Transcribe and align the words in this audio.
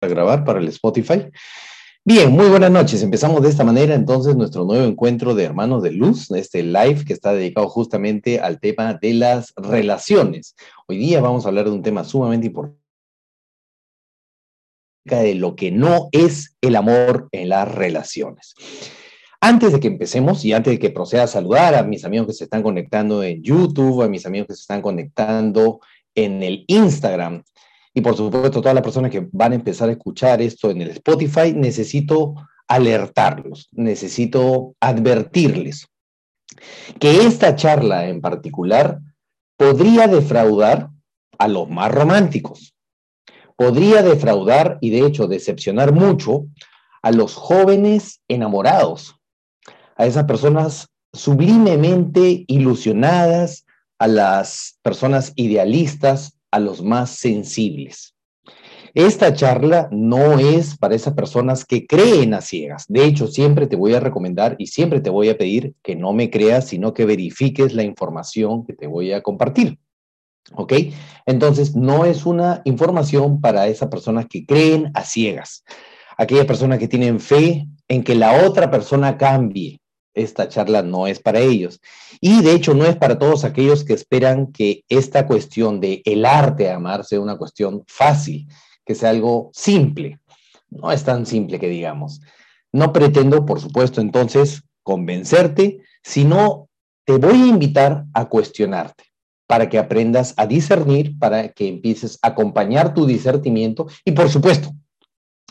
a 0.00 0.08
grabar 0.08 0.44
para 0.44 0.60
el 0.60 0.68
Spotify. 0.68 1.26
Bien, 2.02 2.32
muy 2.32 2.48
buenas 2.48 2.70
noches. 2.70 3.02
Empezamos 3.02 3.42
de 3.42 3.50
esta 3.50 3.64
manera 3.64 3.94
entonces 3.94 4.34
nuestro 4.34 4.64
nuevo 4.64 4.86
encuentro 4.86 5.34
de 5.34 5.44
Hermanos 5.44 5.82
de 5.82 5.92
Luz, 5.92 6.30
este 6.30 6.62
live 6.62 7.04
que 7.04 7.12
está 7.12 7.34
dedicado 7.34 7.68
justamente 7.68 8.40
al 8.40 8.58
tema 8.58 8.94
de 8.94 9.12
las 9.12 9.52
relaciones. 9.56 10.56
Hoy 10.88 10.96
día 10.96 11.20
vamos 11.20 11.44
a 11.44 11.48
hablar 11.48 11.66
de 11.66 11.72
un 11.72 11.82
tema 11.82 12.04
sumamente 12.04 12.46
importante 12.46 12.80
de 15.04 15.34
lo 15.34 15.56
que 15.56 15.70
no 15.70 16.08
es 16.12 16.56
el 16.62 16.76
amor 16.76 17.28
en 17.32 17.50
las 17.50 17.70
relaciones. 17.70 18.54
Antes 19.42 19.72
de 19.72 19.80
que 19.80 19.88
empecemos 19.88 20.44
y 20.44 20.52
antes 20.52 20.72
de 20.74 20.78
que 20.78 20.90
proceda 20.90 21.24
a 21.24 21.26
saludar 21.26 21.74
a 21.74 21.82
mis 21.82 22.04
amigos 22.04 22.28
que 22.28 22.32
se 22.34 22.44
están 22.44 22.62
conectando 22.62 23.22
en 23.22 23.42
YouTube, 23.42 24.02
a 24.02 24.08
mis 24.08 24.24
amigos 24.24 24.48
que 24.48 24.54
se 24.54 24.60
están 24.60 24.82
conectando 24.82 25.80
en 26.14 26.42
el 26.42 26.64
Instagram, 26.66 27.42
y 27.94 28.00
por 28.00 28.16
supuesto 28.16 28.60
todas 28.60 28.74
las 28.74 28.84
personas 28.84 29.10
que 29.10 29.28
van 29.32 29.52
a 29.52 29.56
empezar 29.56 29.88
a 29.88 29.92
escuchar 29.92 30.40
esto 30.40 30.70
en 30.70 30.82
el 30.82 30.90
Spotify, 30.90 31.52
necesito 31.54 32.34
alertarlos, 32.68 33.68
necesito 33.72 34.74
advertirles 34.80 35.88
que 36.98 37.26
esta 37.26 37.56
charla 37.56 38.08
en 38.08 38.20
particular 38.20 39.00
podría 39.56 40.06
defraudar 40.06 40.90
a 41.38 41.48
los 41.48 41.68
más 41.68 41.92
románticos, 41.92 42.74
podría 43.56 44.02
defraudar 44.02 44.78
y 44.80 44.90
de 44.90 45.06
hecho 45.06 45.26
decepcionar 45.26 45.92
mucho 45.92 46.46
a 47.02 47.10
los 47.10 47.34
jóvenes 47.34 48.20
enamorados, 48.28 49.16
a 49.96 50.06
esas 50.06 50.24
personas 50.24 50.88
sublimemente 51.12 52.44
ilusionadas, 52.46 53.66
a 53.98 54.06
las 54.06 54.78
personas 54.82 55.32
idealistas, 55.36 56.38
a 56.50 56.58
los 56.58 56.82
más 56.82 57.10
sensibles. 57.10 58.14
Esta 58.94 59.32
charla 59.34 59.88
no 59.92 60.38
es 60.38 60.76
para 60.76 60.96
esas 60.96 61.14
personas 61.14 61.64
que 61.64 61.86
creen 61.86 62.34
a 62.34 62.40
ciegas. 62.40 62.86
De 62.88 63.04
hecho, 63.04 63.28
siempre 63.28 63.66
te 63.66 63.76
voy 63.76 63.94
a 63.94 64.00
recomendar 64.00 64.56
y 64.58 64.66
siempre 64.66 65.00
te 65.00 65.10
voy 65.10 65.28
a 65.28 65.38
pedir 65.38 65.74
que 65.82 65.94
no 65.94 66.12
me 66.12 66.30
creas, 66.30 66.66
sino 66.66 66.92
que 66.92 67.04
verifiques 67.04 67.72
la 67.72 67.84
información 67.84 68.66
que 68.66 68.72
te 68.72 68.88
voy 68.88 69.12
a 69.12 69.22
compartir. 69.22 69.78
¿Ok? 70.54 70.72
Entonces, 71.26 71.76
no 71.76 72.04
es 72.04 72.26
una 72.26 72.62
información 72.64 73.40
para 73.40 73.68
esas 73.68 73.88
personas 73.88 74.26
que 74.26 74.44
creen 74.44 74.90
a 74.94 75.04
ciegas. 75.04 75.64
Aquellas 76.16 76.46
personas 76.46 76.80
que 76.80 76.88
tienen 76.88 77.20
fe 77.20 77.68
en 77.86 78.02
que 78.02 78.14
la 78.16 78.44
otra 78.44 78.70
persona 78.70 79.16
cambie, 79.16 79.79
esta 80.14 80.48
charla 80.48 80.82
no 80.82 81.06
es 81.06 81.20
para 81.20 81.40
ellos. 81.40 81.80
Y 82.20 82.42
de 82.42 82.52
hecho 82.52 82.74
no 82.74 82.84
es 82.84 82.96
para 82.96 83.18
todos 83.18 83.44
aquellos 83.44 83.84
que 83.84 83.92
esperan 83.92 84.52
que 84.52 84.84
esta 84.88 85.26
cuestión 85.26 85.80
de 85.80 86.02
el 86.04 86.24
arte 86.24 86.64
de 86.64 86.70
amar 86.70 87.04
sea 87.04 87.20
una 87.20 87.36
cuestión 87.36 87.84
fácil, 87.86 88.48
que 88.84 88.94
sea 88.94 89.10
algo 89.10 89.50
simple. 89.52 90.18
No 90.68 90.92
es 90.92 91.04
tan 91.04 91.26
simple 91.26 91.58
que 91.58 91.68
digamos. 91.68 92.20
No 92.72 92.92
pretendo, 92.92 93.44
por 93.44 93.60
supuesto, 93.60 94.00
entonces 94.00 94.62
convencerte, 94.82 95.80
sino 96.02 96.68
te 97.04 97.16
voy 97.16 97.42
a 97.42 97.46
invitar 97.46 98.04
a 98.14 98.28
cuestionarte 98.28 99.04
para 99.46 99.68
que 99.68 99.78
aprendas 99.78 100.32
a 100.36 100.46
discernir, 100.46 101.18
para 101.18 101.48
que 101.48 101.66
empieces 101.66 102.18
a 102.22 102.28
acompañar 102.28 102.94
tu 102.94 103.04
discernimiento 103.04 103.88
y, 104.04 104.12
por 104.12 104.28
supuesto, 104.28 104.70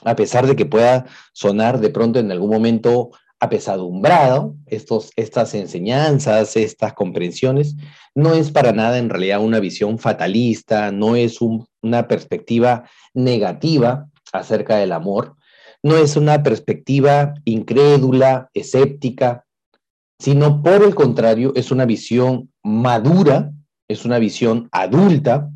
a 0.06 0.16
pesar 0.16 0.48
de 0.48 0.56
que 0.56 0.66
pueda 0.66 1.06
sonar 1.34 1.82
de 1.82 1.90
pronto 1.90 2.20
en 2.20 2.32
algún 2.32 2.50
momento 2.50 3.12
apesadumbrado, 3.40 4.56
estos, 4.66 5.12
estas 5.16 5.54
enseñanzas, 5.54 6.58
estas 6.58 6.94
comprensiones, 6.94 7.76
no 8.14 8.34
es 8.34 8.52
para 8.52 8.74
nada 8.74 8.98
en 8.98 9.10
realidad 9.10 9.42
una 9.42 9.60
visión 9.60 9.98
fatalista, 9.98 10.92
no 10.92 11.16
es 11.16 11.40
una 11.42 12.08
perspectiva 12.08 12.84
negativa 13.14 14.08
acerca 14.34 14.78
del 14.78 14.92
amor, 14.92 15.36
no 15.82 15.96
es 15.96 16.18
una 16.18 16.44
perspectiva 16.44 17.34
incrédula, 17.46 18.50
escéptica, 18.54 19.46
sino 20.20 20.62
por 20.62 20.84
el 20.84 20.94
contrario, 20.94 21.54
es 21.56 21.72
una 21.72 21.86
visión 21.86 22.52
madura, 22.62 23.52
es 23.88 24.04
una 24.04 24.20
visión 24.20 24.68
adulta, 24.74 25.50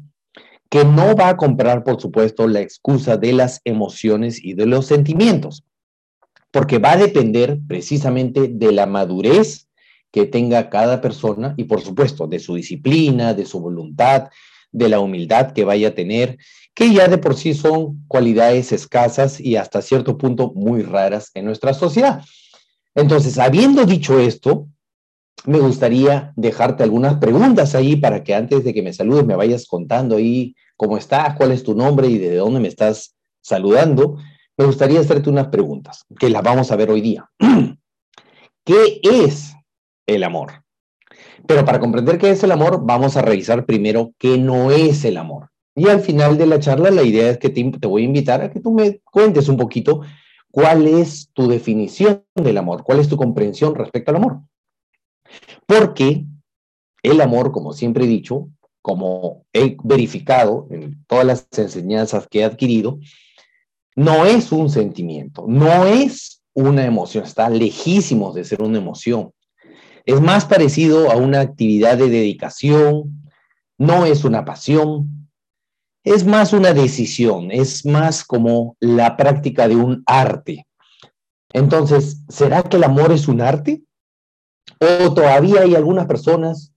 que 0.70 0.86
no 0.86 1.16
va 1.16 1.30
a 1.30 1.38
comprar, 1.38 1.84
por 1.84 2.02
supuesto, 2.02 2.48
la 2.48 2.62
excusa 2.62 3.18
de 3.18 3.34
las 3.34 3.60
emociones 3.66 4.44
y 4.44 4.54
de 4.54 4.66
los 4.66 4.88
sentimientos 4.88 5.64
porque 6.54 6.78
va 6.78 6.92
a 6.92 6.98
depender 6.98 7.58
precisamente 7.68 8.48
de 8.48 8.72
la 8.72 8.86
madurez 8.86 9.70
que 10.12 10.28
tenga 10.28 10.70
cada 10.70 11.02
persona 11.02 11.56
y 11.58 11.64
por 11.64 11.82
supuesto 11.82 12.28
de 12.28 12.38
su 12.38 12.54
disciplina, 12.54 13.34
de 13.34 13.48
su 13.48 13.60
voluntad, 13.60 14.30
de 14.72 14.88
la 14.88 15.00
humildad 15.00 15.54
que 15.54 15.64
vaya 15.64 15.88
a 15.88 15.96
tener, 15.96 16.38
que 16.76 16.94
ya 16.94 17.08
de 17.08 17.18
por 17.18 17.36
sí 17.36 17.56
son 17.56 18.06
cualidades 18.08 18.72
escasas 18.72 19.40
y 19.40 19.56
hasta 19.56 19.82
cierto 19.82 20.16
punto 20.16 20.54
muy 20.54 20.84
raras 20.84 21.32
en 21.34 21.46
nuestra 21.46 21.74
sociedad. 21.74 22.24
Entonces, 22.94 23.40
habiendo 23.40 23.86
dicho 23.86 24.20
esto, 24.20 24.68
me 25.46 25.58
gustaría 25.58 26.34
dejarte 26.36 26.84
algunas 26.84 27.16
preguntas 27.16 27.74
ahí 27.74 27.96
para 27.96 28.24
que 28.24 28.36
antes 28.36 28.64
de 28.64 28.76
que 28.76 28.84
me 28.84 28.94
saludes 28.94 29.26
me 29.26 29.36
vayas 29.36 29.66
contando 29.66 30.18
ahí 30.18 30.56
cómo 30.78 31.00
estás, 31.00 31.36
cuál 31.36 31.52
es 31.52 31.64
tu 31.64 31.74
nombre 31.74 32.08
y 32.08 32.20
de 32.20 32.36
dónde 32.36 32.60
me 32.60 32.68
estás 32.68 33.16
saludando 33.42 34.20
me 34.58 34.66
gustaría 34.66 35.00
hacerte 35.00 35.30
unas 35.30 35.48
preguntas, 35.48 36.06
que 36.20 36.30
las 36.30 36.44
vamos 36.44 36.72
a 36.72 36.76
ver 36.76 36.92
hoy 36.92 37.02
día. 37.02 37.30
¿Qué 38.66 39.02
es 39.04 39.54
el 40.06 40.24
amor? 40.24 40.64
Pero 41.48 41.66
para 41.66 41.80
comprender 41.80 42.18
qué 42.18 42.30
es 42.30 42.44
el 42.44 42.52
amor, 42.52 42.82
vamos 42.86 43.18
a 43.18 43.22
revisar 43.22 43.66
primero 43.66 44.14
qué 44.18 44.38
no 44.38 44.72
es 44.72 45.04
el 45.06 45.18
amor. 45.18 45.50
Y 45.76 45.88
al 45.88 46.02
final 46.02 46.38
de 46.38 46.46
la 46.46 46.60
charla, 46.60 46.92
la 46.92 47.04
idea 47.04 47.32
es 47.32 47.40
que 47.40 47.50
te, 47.50 47.64
voy 47.88 48.04
a 48.04 48.06
invitar 48.06 48.42
a 48.42 48.52
que 48.52 48.60
tú 48.60 48.72
me 48.72 49.02
cuentes 49.12 49.50
un 49.50 49.58
poquito 49.58 50.02
cuál 50.52 50.88
es 50.88 51.30
tu 51.34 51.48
definición 51.48 52.24
del 52.36 52.58
amor, 52.58 52.84
cuál 52.84 53.00
es 53.00 53.10
tu 53.10 53.18
comprensión 53.18 53.74
respecto 53.74 54.12
al 54.12 54.18
amor. 54.18 54.42
Porque 55.66 56.26
el 57.02 57.22
amor, 57.22 57.52
como 57.52 57.74
siempre 57.74 58.06
he 58.06 58.08
dicho, 58.08 58.50
como 58.82 59.46
he 59.52 59.78
verificado 59.84 60.68
en 60.70 61.04
todas 61.08 61.26
las 61.26 61.48
enseñanzas 61.58 62.28
que 62.28 62.42
he 62.42 62.44
adquirido, 62.44 63.00
no 63.96 64.26
es 64.26 64.52
un 64.52 64.70
sentimiento, 64.70 65.46
no 65.48 65.86
es 65.86 66.42
una 66.54 66.86
emoción, 66.86 67.24
está 67.24 67.50
lejísimo 67.50 68.34
de 68.34 68.44
ser 68.44 68.62
una 68.62 68.78
emoción. 68.78 69.32
Es 70.06 70.22
más 70.22 70.46
parecido 70.46 71.12
a 71.12 71.16
una 71.16 71.40
actividad 71.40 71.98
de 71.98 72.10
dedicación, 72.10 73.24
no 73.78 74.06
es 74.06 74.24
una 74.24 74.46
pasión, 74.46 75.30
es 76.04 76.26
más 76.26 76.54
una 76.54 76.74
decisión, 76.74 77.52
es 77.52 77.86
más 77.86 78.24
como 78.24 78.76
la 78.80 79.16
práctica 79.16 79.68
de 79.68 79.76
un 79.76 80.04
arte. 80.06 80.68
Entonces, 81.54 82.24
¿será 82.28 82.64
que 82.64 82.78
el 82.78 82.84
amor 82.84 83.12
es 83.12 83.28
un 83.28 83.42
arte? 83.42 83.84
¿O 84.80 85.14
todavía 85.14 85.62
hay 85.62 85.76
algunas 85.76 86.08
personas 86.08 86.74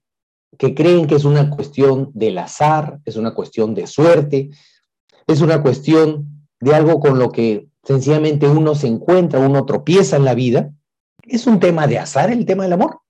que 0.57 0.73
creen 0.73 1.07
que 1.07 1.15
es 1.15 1.25
una 1.25 1.49
cuestión 1.49 2.11
del 2.13 2.37
azar, 2.37 2.99
es 3.05 3.17
una 3.17 3.33
cuestión 3.33 3.75
de 3.75 3.85
suerte, 3.85 4.49
es 5.27 5.41
una 5.41 5.61
cuestión 5.61 6.36
de 6.59 6.75
algo 6.75 6.99
con 6.99 7.19
lo 7.19 7.31
que 7.31 7.67
sencillamente 7.83 8.47
uno 8.47 8.75
se 8.75 8.87
encuentra, 8.87 9.39
uno 9.39 9.65
tropieza 9.65 10.17
en 10.17 10.25
la 10.25 10.33
vida, 10.33 10.71
es 11.23 11.47
un 11.47 11.59
tema 11.59 11.87
de 11.87 11.99
azar 11.99 12.31
el 12.31 12.45
tema 12.45 12.63
del 12.63 12.73
amor. 12.73 13.01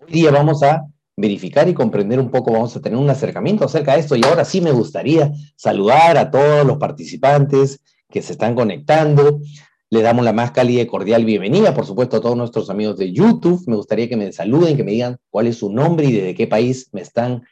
Hoy 0.00 0.12
día 0.12 0.30
vamos 0.30 0.62
a 0.62 0.84
verificar 1.16 1.68
y 1.68 1.74
comprender 1.74 2.20
un 2.20 2.30
poco, 2.30 2.52
vamos 2.52 2.76
a 2.76 2.80
tener 2.80 2.98
un 2.98 3.08
acercamiento 3.08 3.64
acerca 3.64 3.94
de 3.94 4.00
esto 4.00 4.16
y 4.16 4.24
ahora 4.24 4.44
sí 4.44 4.60
me 4.60 4.70
gustaría 4.70 5.32
saludar 5.56 6.18
a 6.18 6.30
todos 6.30 6.66
los 6.66 6.76
participantes 6.76 7.80
que 8.10 8.22
se 8.22 8.32
están 8.32 8.54
conectando. 8.54 9.40
Le 9.88 10.02
damos 10.02 10.24
la 10.24 10.32
más 10.32 10.50
cálida 10.50 10.82
y 10.82 10.86
cordial 10.86 11.24
bienvenida, 11.24 11.72
por 11.72 11.86
supuesto, 11.86 12.16
a 12.16 12.20
todos 12.20 12.36
nuestros 12.36 12.68
amigos 12.70 12.98
de 12.98 13.12
YouTube. 13.12 13.62
Me 13.66 13.76
gustaría 13.76 14.08
que 14.08 14.16
me 14.16 14.32
saluden, 14.32 14.76
que 14.76 14.84
me 14.84 14.92
digan 14.92 15.16
cuál 15.30 15.46
es 15.46 15.58
su 15.58 15.72
nombre 15.72 16.06
y 16.06 16.12
desde 16.12 16.34
qué 16.34 16.46
país 16.46 16.88
me 16.92 17.00
están 17.00 17.44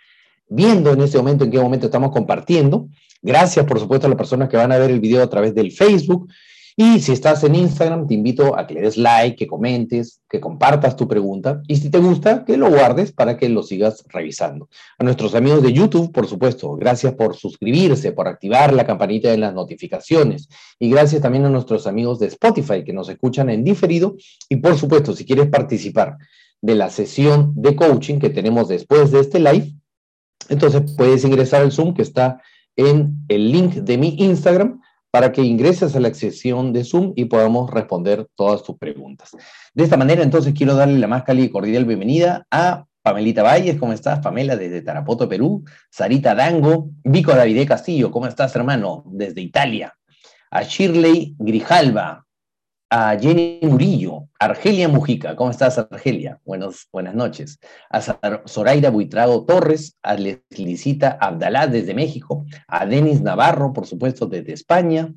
viendo 0.49 0.93
en 0.93 1.01
este 1.01 1.17
momento, 1.17 1.45
en 1.45 1.51
qué 1.51 1.61
momento 1.61 1.87
estamos 1.87 2.11
compartiendo. 2.11 2.89
Gracias, 3.25 3.65
por 3.65 3.81
supuesto, 3.81 4.07
a 4.07 4.11
las 4.11 4.19
personas 4.19 4.51
que 4.51 4.59
van 4.59 4.71
a 4.71 4.77
ver 4.77 4.91
el 4.91 5.01
video 5.01 5.23
a 5.23 5.31
través 5.31 5.55
del 5.55 5.73
Facebook. 5.73 6.29
Y 6.77 7.01
si 7.01 7.13
estás 7.13 7.43
en 7.43 7.55
Instagram, 7.55 8.07
te 8.07 8.13
invito 8.13 8.59
a 8.59 8.67
que 8.67 8.75
le 8.75 8.83
des 8.83 8.99
like, 8.99 9.37
que 9.37 9.47
comentes, 9.47 10.21
que 10.29 10.41
compartas 10.41 10.95
tu 10.95 11.09
pregunta. 11.09 11.63
Y 11.67 11.77
si 11.77 11.89
te 11.89 11.99
gusta, 11.99 12.45
que 12.45 12.59
lo 12.59 12.69
guardes 12.69 13.13
para 13.13 13.39
que 13.39 13.49
lo 13.49 13.63
sigas 13.63 14.05
revisando. 14.09 14.69
A 14.99 15.05
nuestros 15.05 15.35
amigos 15.35 15.63
de 15.63 15.73
YouTube, 15.73 16.13
por 16.13 16.27
supuesto, 16.27 16.75
gracias 16.75 17.15
por 17.15 17.35
suscribirse, 17.35 18.13
por 18.13 18.29
activar 18.29 18.75
la 18.75 18.85
campanita 18.85 19.31
de 19.31 19.39
las 19.39 19.55
notificaciones. 19.55 20.49
Y 20.79 20.91
gracias 20.91 21.23
también 21.23 21.47
a 21.47 21.49
nuestros 21.49 21.87
amigos 21.87 22.19
de 22.19 22.27
Spotify 22.27 22.85
que 22.85 22.93
nos 22.93 23.09
escuchan 23.09 23.49
en 23.49 23.65
diferido. 23.65 24.17
Y 24.51 24.57
por 24.57 24.77
supuesto, 24.77 25.15
si 25.15 25.25
quieres 25.25 25.47
participar 25.47 26.19
de 26.61 26.75
la 26.75 26.91
sesión 26.91 27.55
de 27.57 27.75
coaching 27.75 28.19
que 28.19 28.29
tenemos 28.29 28.69
después 28.69 29.13
de 29.13 29.21
este 29.21 29.41
live, 29.41 29.73
entonces 30.51 30.83
puedes 30.95 31.25
ingresar 31.25 31.63
al 31.63 31.73
Zoom 31.73 31.95
que 31.95 32.03
está 32.03 32.43
en 32.77 33.25
el 33.29 33.53
link 33.53 33.75
de 33.75 33.99
mi 33.99 34.17
Instagram 34.19 34.81
para 35.11 35.31
que 35.31 35.43
ingreses 35.43 35.95
a 35.95 36.01
la 36.01 36.13
sesión 36.13 36.73
de 36.73 36.85
Zoom 36.85 37.13
y 37.15 37.27
podamos 37.27 37.71
responder 37.71 38.27
todas 38.35 38.65
tus 38.65 38.77
preguntas. 38.77 39.31
De 39.73 39.85
esta 39.85 39.97
manera, 39.97 40.23
entonces, 40.23 40.55
quiero 40.55 40.75
darle 40.75 40.99
la 40.99 41.07
más 41.07 41.23
cálida 41.23 41.47
y 41.47 41.51
cordial 41.51 41.85
bienvenida 41.85 42.47
a 42.51 42.85
Pamelita 43.05 43.43
Valles, 43.43 43.79
¿cómo 43.79 43.93
estás? 43.93 44.21
Pamela, 44.21 44.57
desde 44.57 44.81
Tarapoto, 44.81 45.29
Perú. 45.29 45.63
Sarita 45.91 46.35
Dango, 46.35 46.91
Vico 47.05 47.33
Davide 47.33 47.67
Castillo, 47.67 48.11
¿cómo 48.11 48.27
estás, 48.27 48.57
hermano? 48.57 49.05
Desde 49.07 49.43
Italia. 49.43 49.95
a 50.51 50.63
Shirley 50.63 51.37
Grijalva, 51.39 52.25
a 52.91 53.19
Jenny 53.19 53.59
Murillo, 53.63 54.29
Argelia 54.45 54.89
Mujica, 54.89 55.37
¿cómo 55.37 55.51
estás 55.51 55.79
Argelia? 55.79 56.39
Buenos, 56.45 56.89
buenas 56.93 57.15
noches. 57.15 57.59
A 57.89 58.03
Zoraida 58.47 58.91
Buitrago 58.91 59.47
Torres, 59.47 59.97
a 60.03 60.17
Leslicita 60.17 61.17
Abdalá 61.19 61.67
desde 61.67 61.95
México, 61.95 62.45
a 62.69 62.85
Denis 62.85 63.23
Navarro, 63.23 63.73
por 63.73 63.87
supuesto, 63.87 64.27
desde 64.27 64.53
España, 64.53 65.11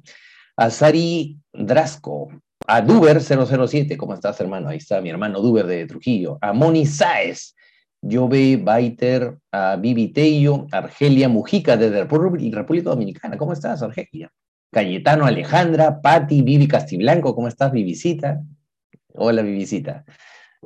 a 0.55 0.69
Sari 0.69 1.37
Drasco, 1.51 2.29
a 2.67 2.79
Duber 2.79 3.19
007, 3.21 3.97
¿cómo 3.97 4.13
estás 4.13 4.39
hermano? 4.39 4.69
Ahí 4.69 4.77
está 4.77 5.01
mi 5.01 5.09
hermano 5.09 5.41
Duber 5.41 5.67
de 5.67 5.85
Trujillo, 5.87 6.37
a 6.39 6.53
Moni 6.53 6.85
Saez, 6.85 7.53
Jove 8.01 8.55
Baiter, 8.55 9.37
a 9.51 9.75
Vivi 9.75 10.07
Tello, 10.13 10.67
Argelia 10.71 11.27
Mujica 11.27 11.75
desde 11.75 12.05
República 12.05 12.89
Dominicana, 12.91 13.35
¿cómo 13.35 13.51
estás 13.51 13.81
Argelia? 13.83 14.31
Cayetano 14.71 15.25
Alejandra, 15.25 15.99
Patti, 15.99 16.41
Vivi 16.43 16.69
Castiblanco, 16.69 17.35
¿cómo 17.35 17.49
estás, 17.49 17.73
Vivisita? 17.73 18.41
Hola, 19.17 19.41
Vivisita. 19.41 20.05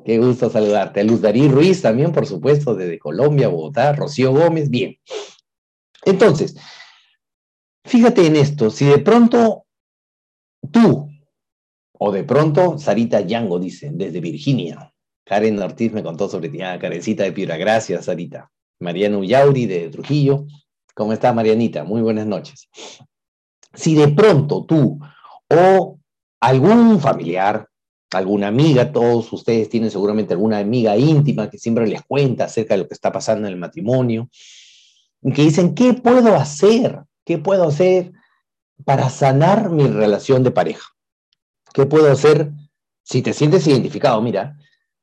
Qué 0.06 0.18
gusto 0.18 0.50
saludarte. 0.50 1.04
Luz 1.04 1.22
Darí 1.22 1.48
Ruiz 1.48 1.82
también, 1.82 2.12
por 2.12 2.26
supuesto, 2.26 2.76
desde 2.76 3.00
Colombia, 3.00 3.48
Bogotá, 3.48 3.94
Rocío 3.94 4.32
Gómez, 4.32 4.70
bien. 4.70 4.98
Entonces, 6.06 6.56
fíjate 7.86 8.26
en 8.26 8.36
esto, 8.36 8.70
si 8.70 8.86
de 8.86 9.00
pronto 9.00 9.66
tú, 10.72 11.10
o 11.94 12.12
de 12.12 12.24
pronto 12.24 12.78
Sarita 12.78 13.22
Yango 13.22 13.60
dice, 13.60 13.92
desde 13.94 14.20
Virginia, 14.20 14.94
Karen 15.24 15.60
Ortiz 15.60 15.94
me 15.94 16.04
contó 16.04 16.28
sobre 16.28 16.50
ti, 16.50 16.62
ah, 16.62 16.80
Karencita 16.80 17.24
de 17.24 17.32
Piura, 17.32 17.58
gracias 17.58 18.06
Sarita. 18.06 18.52
Mariano 18.80 19.20
Ullauri 19.20 19.68
de 19.68 19.90
Trujillo, 19.90 20.48
¿cómo 20.96 21.14
estás 21.14 21.36
Marianita? 21.36 21.84
Muy 21.84 22.02
buenas 22.02 22.26
noches. 22.26 22.68
Si 23.74 23.94
de 23.94 24.08
pronto 24.10 24.66
tú 24.66 25.00
o 25.48 26.00
algún 26.40 27.00
familiar, 27.00 27.71
alguna 28.12 28.48
amiga, 28.48 28.92
todos 28.92 29.32
ustedes 29.34 29.70
tienen 29.70 29.92
seguramente 29.92 30.34
alguna 30.34 30.60
amiga 30.60 30.98
íntima 30.98 31.50
que 31.50 31.58
siempre 31.58 31.88
les 31.88 32.02
cuenta 32.04 32.46
acerca 32.46 32.74
de 32.74 32.82
lo 32.82 32.88
que 32.88 32.94
está 32.94 33.12
pasando 33.12 33.48
en 33.48 33.54
el 33.54 33.60
matrimonio, 33.60 34.30
y 35.22 35.34
que 35.34 35.44
dicen, 35.44 35.76
¿qué 35.76 35.94
puedo 35.94 36.36
hacer? 36.36 37.04
¿Qué 37.26 37.38
puedo 37.38 37.68
hacer 37.68 38.12
para 38.84 39.10
sanar 39.10 39.70
mi 39.70 39.88
relación 39.88 40.44
de 40.44 40.52
pareja? 40.52 40.90
¿Qué 41.74 41.86
puedo 41.86 42.12
hacer 42.12 42.52
si 43.04 43.22
te 43.22 43.34
sientes 43.34 43.68
identificado? 43.68 44.22
Mira, 44.22 44.58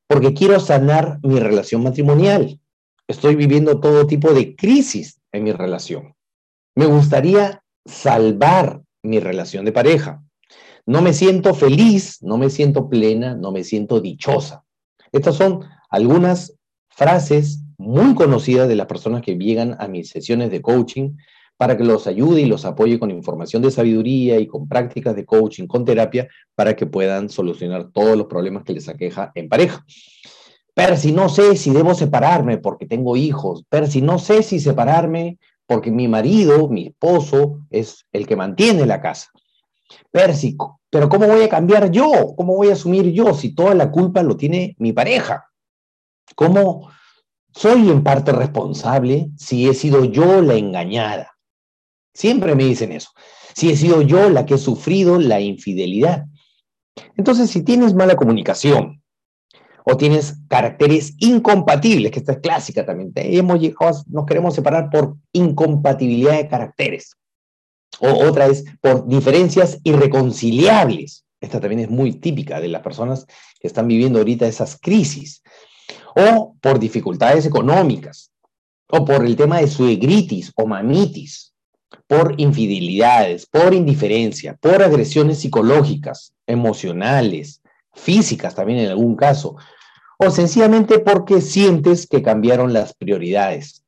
porque 0.07 0.35
quiero 0.35 0.59
sanar 0.59 1.21
mi 1.23 1.39
relación 1.39 1.83
matrimonial. 1.83 2.61
Estoy 3.07 3.37
viviendo 3.37 3.81
todo 3.81 4.07
tipo 4.07 4.33
de 4.33 4.57
crisis 4.57 5.21
en 5.33 5.45
mi 5.45 5.53
relación. 5.53 6.15
Me 6.75 6.87
gustaría 6.87 7.63
salvar 7.87 8.83
mi 9.03 9.21
relación 9.21 9.65
de 9.65 9.73
pareja. 9.73 10.23
No 10.89 11.03
me 11.03 11.13
siento 11.13 11.53
feliz, 11.53 12.23
no 12.23 12.39
me 12.39 12.49
siento 12.49 12.89
plena, 12.89 13.35
no 13.35 13.53
me 13.53 13.63
siento 13.63 14.01
dichosa. 14.01 14.65
Estas 15.13 15.37
son 15.37 15.61
algunas 15.91 16.55
frases 16.89 17.63
muy 17.77 18.15
conocidas 18.15 18.69
de 18.69 18.75
las 18.75 18.87
personas 18.87 19.21
que 19.21 19.37
llegan 19.37 19.77
a 19.81 19.87
mis 19.87 20.09
sesiones 20.09 20.51
de 20.51 20.63
coaching 20.63 21.11
para 21.59 21.77
que 21.77 21.85
los 21.85 22.07
ayude 22.07 22.41
y 22.41 22.47
los 22.47 22.65
apoye 22.65 22.99
con 22.99 23.11
información 23.11 23.61
de 23.61 23.71
sabiduría 23.71 24.41
y 24.41 24.47
con 24.47 24.67
prácticas 24.67 25.15
de 25.15 25.27
coaching, 25.27 25.67
con 25.67 25.85
terapia, 25.85 26.27
para 26.55 26.75
que 26.75 26.87
puedan 26.87 27.29
solucionar 27.29 27.91
todos 27.93 28.17
los 28.17 28.27
problemas 28.27 28.65
que 28.65 28.73
les 28.73 28.89
aqueja 28.89 29.31
en 29.35 29.51
pareja. 29.51 29.85
Pero 30.73 30.97
si 30.97 31.13
no 31.13 31.29
sé 31.29 31.55
si 31.57 31.71
debo 31.71 31.95
separarme 31.95 32.57
porque 32.57 32.87
tengo 32.87 33.15
hijos, 33.15 33.63
pero 33.69 33.87
si 33.87 34.01
no 34.01 34.19
sé 34.19 34.43
si 34.43 34.59
separarme 34.59 35.37
porque 35.67 35.91
mi 35.91 36.09
marido, 36.09 36.67
mi 36.71 36.87
esposo, 36.87 37.61
es 37.69 38.07
el 38.11 38.27
que 38.27 38.37
mantiene 38.37 38.87
la 38.87 39.03
casa. 39.03 39.29
Pérsico, 40.11 40.78
pero 40.91 41.09
¿cómo 41.09 41.27
voy 41.27 41.43
a 41.43 41.49
cambiar 41.49 41.91
yo? 41.91 42.35
¿Cómo 42.37 42.57
voy 42.57 42.71
a 42.71 42.73
asumir 42.73 43.13
yo 43.13 43.35
si 43.35 43.55
toda 43.55 43.75
la 43.75 43.91
culpa 43.91 44.23
lo 44.23 44.37
tiene 44.37 44.75
mi 44.79 44.93
pareja? 44.93 45.47
¿Cómo 46.35 46.91
soy 47.55 47.91
en 47.91 48.03
parte 48.03 48.33
responsable 48.33 49.31
si 49.37 49.69
he 49.69 49.75
sido 49.75 50.05
yo 50.05 50.41
la 50.41 50.55
engañada? 50.55 51.37
Siempre 52.15 52.55
me 52.55 52.65
dicen 52.65 52.93
eso. 52.93 53.11
Si 53.55 53.71
he 53.71 53.77
sido 53.77 54.03
yo 54.03 54.29
la 54.31 54.47
que 54.47 54.55
he 54.55 54.59
sufrido 54.59 55.19
la 55.19 55.41
infidelidad. 55.41 56.27
Entonces, 57.17 57.51
si 57.51 57.63
tienes 57.63 57.95
mala 57.95 58.17
comunicación, 58.17 58.99
o 59.91 59.97
tienes 59.97 60.37
caracteres 60.49 61.15
incompatibles, 61.19 62.13
que 62.13 62.19
esta 62.19 62.33
es 62.33 62.39
clásica 62.41 62.85
también. 62.85 63.11
Hemos 63.15 63.59
llegado, 63.59 64.03
nos 64.09 64.27
queremos 64.27 64.55
separar 64.55 64.91
por 64.91 65.17
incompatibilidad 65.33 66.37
de 66.37 66.47
caracteres. 66.47 67.17
O 68.01 68.27
otra 68.27 68.47
es 68.47 68.65
por 68.81 69.07
diferencias 69.07 69.79
irreconciliables. 69.83 71.25
Esta 71.41 71.61
también 71.61 71.81
es 71.81 71.91
muy 71.91 72.13
típica 72.13 72.61
de 72.61 72.69
las 72.69 72.83
personas 72.83 73.27
que 73.61 73.67
están 73.67 73.89
viviendo 73.89 74.19
ahorita 74.19 74.47
esas 74.47 74.79
crisis. 74.81 75.43
O 76.15 76.57
por 76.61 76.79
dificultades 76.79 77.47
económicas. 77.47 78.31
O 78.89 79.05
por 79.05 79.25
el 79.25 79.37
tema 79.37 79.61
de 79.61 79.69
suegritis 79.69 80.53
o 80.57 80.67
mamitis. 80.67 81.53
Por 82.07 82.35
infidelidades, 82.39 83.47
por 83.47 83.75
indiferencia, 83.75 84.57
por 84.61 84.83
agresiones 84.83 85.39
psicológicas, 85.41 86.33
emocionales, 86.47 87.63
físicas 87.95 88.55
también 88.55 88.81
en 88.81 88.91
algún 88.91 89.17
caso, 89.17 89.57
o 90.19 90.31
sencillamente 90.31 90.99
porque 90.99 91.41
sientes 91.41 92.07
que 92.07 92.23
cambiaron 92.23 92.73
las 92.73 92.95
prioridades 92.95 93.85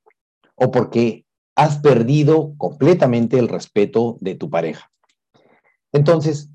o 0.54 0.70
porque 0.70 1.24
has 1.60 1.78
perdido 1.78 2.54
completamente 2.56 3.38
el 3.38 3.48
respeto 3.48 4.16
de 4.20 4.34
tu 4.34 4.50
pareja. 4.50 4.90
Entonces, 5.92 6.48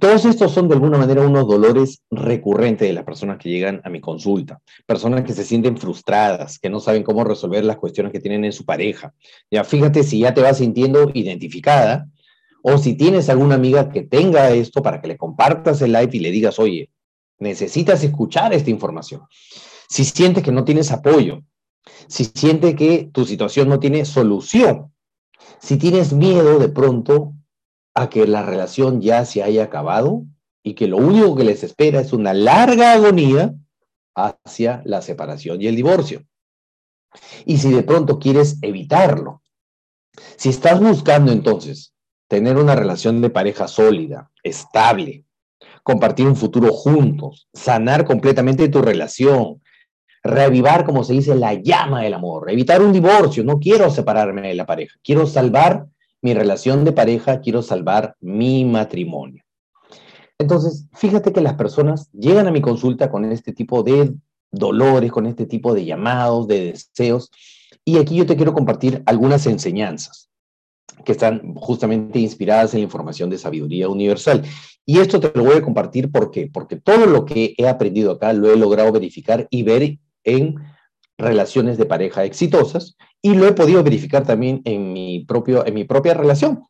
todos 0.00 0.24
estos 0.24 0.52
son 0.52 0.68
de 0.68 0.74
alguna 0.74 0.98
manera 0.98 1.22
unos 1.22 1.46
dolores 1.46 2.02
recurrentes 2.10 2.88
de 2.88 2.94
las 2.94 3.04
personas 3.04 3.38
que 3.38 3.48
llegan 3.48 3.80
a 3.84 3.90
mi 3.90 4.00
consulta, 4.00 4.60
personas 4.86 5.22
que 5.24 5.32
se 5.32 5.44
sienten 5.44 5.76
frustradas, 5.76 6.58
que 6.58 6.70
no 6.70 6.80
saben 6.80 7.04
cómo 7.04 7.22
resolver 7.22 7.64
las 7.64 7.76
cuestiones 7.76 8.12
que 8.12 8.20
tienen 8.20 8.44
en 8.44 8.52
su 8.52 8.64
pareja. 8.64 9.14
Ya 9.50 9.62
fíjate 9.62 10.02
si 10.02 10.20
ya 10.20 10.34
te 10.34 10.42
vas 10.42 10.58
sintiendo 10.58 11.10
identificada 11.14 12.08
o 12.62 12.78
si 12.78 12.94
tienes 12.94 13.28
alguna 13.28 13.54
amiga 13.54 13.90
que 13.90 14.02
tenga 14.02 14.50
esto 14.50 14.82
para 14.82 15.00
que 15.00 15.08
le 15.08 15.16
compartas 15.16 15.80
el 15.82 15.92
live 15.92 16.10
y 16.12 16.20
le 16.20 16.30
digas, 16.30 16.58
oye, 16.58 16.90
Necesitas 17.38 18.02
escuchar 18.04 18.52
esta 18.52 18.70
información. 18.70 19.22
Si 19.88 20.04
sientes 20.04 20.42
que 20.42 20.52
no 20.52 20.64
tienes 20.64 20.90
apoyo, 20.92 21.42
si 22.08 22.24
sientes 22.24 22.74
que 22.76 23.10
tu 23.12 23.24
situación 23.24 23.68
no 23.68 23.80
tiene 23.80 24.04
solución, 24.04 24.92
si 25.60 25.76
tienes 25.76 26.12
miedo 26.12 26.58
de 26.58 26.68
pronto 26.68 27.32
a 27.94 28.08
que 28.08 28.26
la 28.26 28.42
relación 28.42 29.00
ya 29.00 29.24
se 29.24 29.42
haya 29.42 29.64
acabado 29.64 30.24
y 30.62 30.74
que 30.74 30.88
lo 30.88 30.96
único 30.96 31.36
que 31.36 31.44
les 31.44 31.62
espera 31.62 32.00
es 32.00 32.12
una 32.12 32.34
larga 32.34 32.92
agonía 32.92 33.54
hacia 34.14 34.82
la 34.84 35.02
separación 35.02 35.60
y 35.60 35.66
el 35.66 35.76
divorcio. 35.76 36.24
Y 37.44 37.58
si 37.58 37.70
de 37.70 37.82
pronto 37.82 38.18
quieres 38.18 38.58
evitarlo, 38.62 39.42
si 40.36 40.48
estás 40.48 40.80
buscando 40.80 41.32
entonces 41.32 41.92
tener 42.28 42.56
una 42.56 42.74
relación 42.74 43.20
de 43.20 43.30
pareja 43.30 43.68
sólida, 43.68 44.30
estable, 44.42 45.24
compartir 45.82 46.26
un 46.26 46.36
futuro 46.36 46.72
juntos, 46.72 47.48
sanar 47.52 48.04
completamente 48.04 48.68
tu 48.68 48.80
relación, 48.80 49.62
reavivar, 50.24 50.84
como 50.84 51.04
se 51.04 51.12
dice, 51.12 51.34
la 51.34 51.54
llama 51.54 52.02
del 52.02 52.14
amor, 52.14 52.50
evitar 52.50 52.82
un 52.82 52.92
divorcio. 52.92 53.44
No 53.44 53.60
quiero 53.60 53.90
separarme 53.90 54.48
de 54.48 54.54
la 54.54 54.66
pareja, 54.66 54.98
quiero 55.04 55.26
salvar 55.26 55.86
mi 56.22 56.32
relación 56.32 56.84
de 56.84 56.92
pareja, 56.92 57.40
quiero 57.40 57.62
salvar 57.62 58.16
mi 58.20 58.64
matrimonio. 58.64 59.44
Entonces, 60.38 60.86
fíjate 60.94 61.32
que 61.32 61.42
las 61.42 61.54
personas 61.54 62.10
llegan 62.12 62.48
a 62.48 62.50
mi 62.50 62.62
consulta 62.62 63.10
con 63.10 63.24
este 63.26 63.52
tipo 63.52 63.82
de 63.82 64.14
dolores, 64.50 65.12
con 65.12 65.26
este 65.26 65.46
tipo 65.46 65.74
de 65.74 65.84
llamados, 65.84 66.48
de 66.48 66.72
deseos, 66.72 67.30
y 67.84 67.98
aquí 67.98 68.16
yo 68.16 68.24
te 68.24 68.36
quiero 68.36 68.54
compartir 68.54 69.02
algunas 69.04 69.46
enseñanzas 69.46 70.30
que 71.04 71.12
están 71.12 71.54
justamente 71.54 72.18
inspiradas 72.18 72.72
en 72.72 72.80
la 72.80 72.84
información 72.84 73.28
de 73.28 73.36
sabiduría 73.36 73.88
universal. 73.88 74.42
Y 74.86 74.98
esto 74.98 75.20
te 75.20 75.30
lo 75.34 75.44
voy 75.44 75.56
a 75.56 75.62
compartir 75.62 76.10
¿por 76.10 76.30
porque 76.52 76.76
todo 76.76 77.06
lo 77.06 77.24
que 77.24 77.54
he 77.58 77.68
aprendido 77.68 78.12
acá 78.12 78.32
lo 78.32 78.50
he 78.50 78.56
logrado 78.56 78.92
verificar 78.92 79.46
y 79.50 79.62
ver 79.62 79.98
en 80.24 80.56
relaciones 81.16 81.78
de 81.78 81.86
pareja 81.86 82.24
exitosas 82.24 82.96
y 83.22 83.34
lo 83.34 83.46
he 83.46 83.52
podido 83.52 83.82
verificar 83.82 84.26
también 84.26 84.60
en 84.64 84.92
mi, 84.92 85.24
propio, 85.24 85.64
en 85.66 85.74
mi 85.74 85.84
propia 85.84 86.14
relación. 86.14 86.66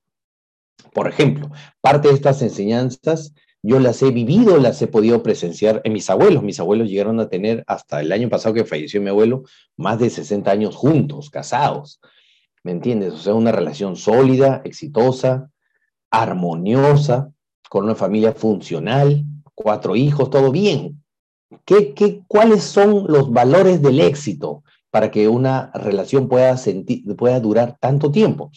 Por 0.93 1.09
ejemplo, 1.09 1.51
parte 1.81 2.09
de 2.09 2.15
estas 2.15 2.43
enseñanzas 2.43 3.33
yo 3.67 3.81
las 3.81 4.03
he 4.03 4.11
vivido, 4.11 4.59
las 4.59 4.83
he 4.83 4.87
podido 4.89 5.23
presenciar 5.23 5.81
en 5.85 5.95
mis 5.95 6.11
abuelos. 6.11 6.43
Mis 6.43 6.61
abuelos 6.61 6.87
llegaron 6.87 7.19
a 7.19 7.31
tener, 7.31 7.65
hasta 7.67 8.03
el 8.03 8.13
año 8.13 8.29
pasado 8.29 8.55
que 8.55 8.67
falleció 8.67 9.01
mi 9.01 9.09
abuelo, 9.09 9.45
más 9.79 9.99
de 9.99 10.11
60 10.11 10.51
años 10.51 10.77
juntos, 10.77 11.31
casados. 11.31 11.99
¿Me 12.63 12.73
entiendes? 12.73 13.15
O 13.15 13.17
sea, 13.17 13.33
una 13.33 13.53
relación 13.53 13.97
sólida, 13.97 14.61
exitosa, 14.67 15.51
armoniosa, 16.11 17.33
con 17.71 17.85
una 17.85 17.95
familia 17.95 18.35
funcional, 18.35 19.25
cuatro 19.55 19.97
hijos, 19.97 20.29
todo 20.29 20.53
bien. 20.53 21.03
¿Qué, 21.65 21.95
qué, 21.95 22.23
cuáles 22.27 22.65
son 22.65 23.07
los 23.09 23.33
valores 23.33 23.81
del 23.83 24.01
éxito 24.01 24.65
para 24.95 25.11
que 25.11 25.27
una 25.27 25.73
relación 25.75 26.29
pueda, 26.29 26.57
sentir, 26.57 27.05
pueda 27.17 27.41
durar 27.41 27.77
tanto 27.81 28.13
tiempo. 28.13 28.53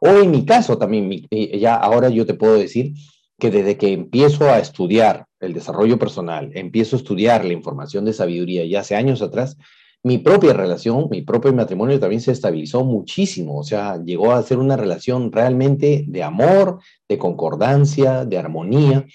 O 0.00 0.06
en 0.06 0.30
mi 0.30 0.44
caso 0.44 0.78
también, 0.78 1.26
eh, 1.32 1.58
ya 1.58 1.74
ahora 1.74 2.10
yo 2.10 2.24
te 2.24 2.34
puedo 2.34 2.54
decir 2.54 2.92
que 3.40 3.50
desde 3.50 3.76
que 3.76 3.92
empiezo 3.92 4.48
a 4.48 4.60
estudiar 4.60 5.26
el 5.40 5.52
desarrollo 5.52 5.98
personal, 5.98 6.52
empiezo 6.54 6.94
a 6.94 7.00
estudiar 7.00 7.44
la 7.44 7.54
información 7.54 8.04
de 8.04 8.12
sabiduría 8.12 8.64
ya 8.66 8.80
hace 8.80 8.94
años 8.94 9.20
atrás, 9.20 9.56
mi 10.04 10.18
propia 10.18 10.52
relación, 10.52 11.08
mi 11.10 11.22
propio 11.22 11.52
matrimonio 11.52 11.98
también 11.98 12.20
se 12.20 12.30
estabilizó 12.30 12.84
muchísimo, 12.84 13.58
o 13.58 13.64
sea, 13.64 14.00
llegó 14.00 14.30
a 14.30 14.44
ser 14.44 14.58
una 14.58 14.76
relación 14.76 15.32
realmente 15.32 16.04
de 16.06 16.22
amor, 16.22 16.78
de 17.08 17.18
concordancia, 17.18 18.24
de 18.24 18.38
armonía. 18.38 19.06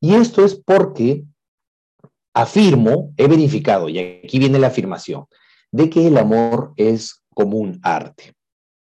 Y 0.00 0.14
esto 0.14 0.44
es 0.44 0.56
porque 0.56 1.22
afirmo, 2.40 3.12
he 3.16 3.26
verificado, 3.26 3.88
y 3.88 3.98
aquí 3.98 4.38
viene 4.38 4.60
la 4.60 4.68
afirmación, 4.68 5.26
de 5.72 5.90
que 5.90 6.06
el 6.06 6.16
amor 6.16 6.72
es 6.76 7.24
como 7.34 7.58
un 7.58 7.80
arte. 7.82 8.32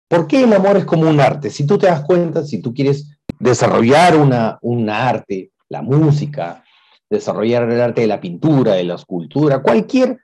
¿Por 0.10 0.26
qué 0.28 0.44
el 0.44 0.54
amor 0.54 0.78
es 0.78 0.86
como 0.86 1.08
un 1.08 1.20
arte? 1.20 1.52
Si 1.52 1.68
tú 1.68 1.78
te 1.78 1.86
das 1.86 2.04
cuenta, 2.04 2.44
si 2.44 2.62
tú 2.62 2.74
quieres 2.74 3.16
desarrollar 3.40 4.18
una, 4.18 4.58
una 4.62 5.08
arte, 5.08 5.52
la 5.70 5.84
música, 5.84 6.64
desarrollar 7.10 7.70
el 7.70 7.80
arte 7.80 8.02
de 8.02 8.08
la 8.08 8.20
pintura, 8.20 8.74
de 8.74 8.86
la 8.86 8.96
escultura, 8.96 9.62
cualquier 9.62 10.20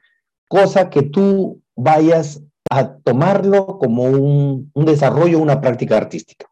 cosa 0.47 0.89
que 0.89 1.03
tú 1.03 1.61
vayas 1.75 2.41
a 2.71 2.95
tomarlo 2.97 3.77
como 3.77 4.03
un, 4.05 4.71
un 4.73 4.85
desarrollo, 4.85 5.37
una 5.37 5.61
práctica 5.61 5.97
artística. 5.97 6.47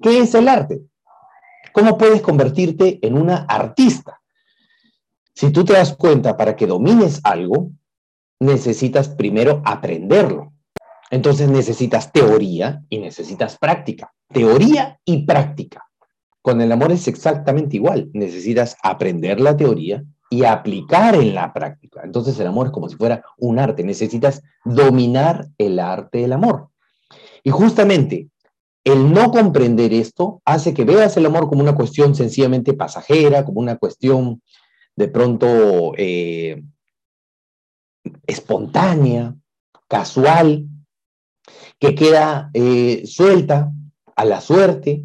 ¿Qué 0.00 0.18
es 0.18 0.34
el 0.34 0.48
arte? 0.48 0.82
¿Cómo 1.72 1.96
puedes 1.96 2.20
convertirte 2.20 2.98
en 3.00 3.16
una 3.16 3.46
artista? 3.48 4.21
Si 5.34 5.50
tú 5.50 5.64
te 5.64 5.72
das 5.72 5.96
cuenta, 5.96 6.36
para 6.36 6.56
que 6.56 6.66
domines 6.66 7.20
algo, 7.24 7.70
necesitas 8.40 9.08
primero 9.08 9.62
aprenderlo. 9.64 10.52
Entonces 11.10 11.48
necesitas 11.48 12.12
teoría 12.12 12.82
y 12.88 12.98
necesitas 12.98 13.58
práctica. 13.58 14.12
Teoría 14.28 14.98
y 15.04 15.24
práctica. 15.26 15.84
Con 16.40 16.60
el 16.60 16.72
amor 16.72 16.92
es 16.92 17.06
exactamente 17.06 17.76
igual. 17.76 18.10
Necesitas 18.14 18.76
aprender 18.82 19.40
la 19.40 19.56
teoría 19.56 20.02
y 20.30 20.44
aplicar 20.44 21.14
en 21.14 21.34
la 21.34 21.52
práctica. 21.52 22.00
Entonces 22.02 22.38
el 22.40 22.46
amor 22.46 22.68
es 22.68 22.72
como 22.72 22.88
si 22.88 22.96
fuera 22.96 23.22
un 23.38 23.58
arte. 23.58 23.84
Necesitas 23.84 24.42
dominar 24.64 25.48
el 25.58 25.78
arte 25.78 26.18
del 26.18 26.32
amor. 26.32 26.68
Y 27.44 27.50
justamente 27.50 28.28
el 28.84 29.12
no 29.12 29.30
comprender 29.30 29.92
esto 29.92 30.40
hace 30.44 30.74
que 30.74 30.84
veas 30.84 31.16
el 31.16 31.26
amor 31.26 31.48
como 31.48 31.60
una 31.60 31.74
cuestión 31.74 32.14
sencillamente 32.14 32.72
pasajera, 32.72 33.44
como 33.44 33.60
una 33.60 33.76
cuestión 33.76 34.42
de 34.96 35.08
pronto 35.08 35.92
eh, 35.96 36.62
espontánea, 38.26 39.34
casual, 39.88 40.66
que 41.78 41.94
queda 41.94 42.50
eh, 42.54 43.02
suelta 43.06 43.72
a 44.14 44.24
la 44.24 44.40
suerte, 44.40 45.04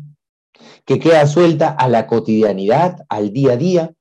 que 0.85 0.99
queda 0.99 1.25
suelta 1.27 1.69
a 1.69 1.87
la 1.89 2.07
cotidianidad, 2.07 3.05
al 3.09 3.33
día 3.33 3.53
a 3.53 3.57
día. 3.57 3.93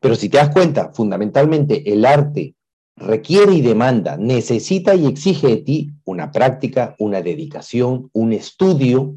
Pero 0.00 0.14
si 0.14 0.28
te 0.28 0.38
das 0.38 0.50
cuenta, 0.50 0.92
fundamentalmente 0.92 1.92
el 1.92 2.04
arte 2.04 2.54
requiere 2.96 3.54
y 3.54 3.62
demanda, 3.62 4.16
necesita 4.16 4.94
y 4.94 5.06
exige 5.06 5.48
de 5.48 5.56
ti 5.58 5.90
una 6.04 6.30
práctica, 6.30 6.94
una 6.98 7.22
dedicación, 7.22 8.10
un 8.12 8.32
estudio. 8.32 9.16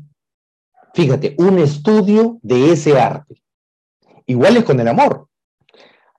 Fíjate, 0.93 1.35
un 1.37 1.59
estudio 1.59 2.39
de 2.41 2.71
ese 2.71 2.99
arte. 2.99 3.41
Igual 4.25 4.57
es 4.57 4.63
con 4.63 4.79
el 4.79 4.87
amor. 4.87 5.27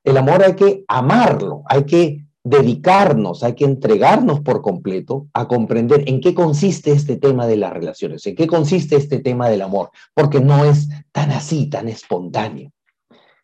El 0.04 0.18
amor 0.18 0.44
hay 0.44 0.54
que 0.54 0.84
amarlo, 0.86 1.62
hay 1.66 1.84
que 1.84 2.24
dedicarnos, 2.44 3.42
hay 3.42 3.54
que 3.54 3.64
entregarnos 3.64 4.40
por 4.40 4.60
completo 4.60 5.28
a 5.32 5.48
comprender 5.48 6.04
en 6.06 6.20
qué 6.20 6.34
consiste 6.34 6.92
este 6.92 7.16
tema 7.16 7.46
de 7.46 7.56
las 7.56 7.72
relaciones, 7.72 8.26
en 8.26 8.36
qué 8.36 8.46
consiste 8.46 8.96
este 8.96 9.18
tema 9.20 9.48
del 9.48 9.62
amor, 9.62 9.90
porque 10.12 10.40
no 10.40 10.64
es 10.66 10.88
tan 11.10 11.30
así, 11.30 11.70
tan 11.70 11.88
espontáneo. 11.88 12.70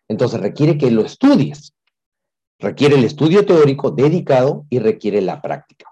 Entonces 0.07 0.39
requiere 0.41 0.77
que 0.77 0.91
lo 0.91 1.03
estudies, 1.03 1.73
requiere 2.59 2.97
el 2.97 3.05
estudio 3.05 3.47
teórico 3.47 3.91
dedicado 3.91 4.67
y 4.69 4.81
requiere 4.81 5.23
la 5.23 5.41
práctica. 5.41 5.87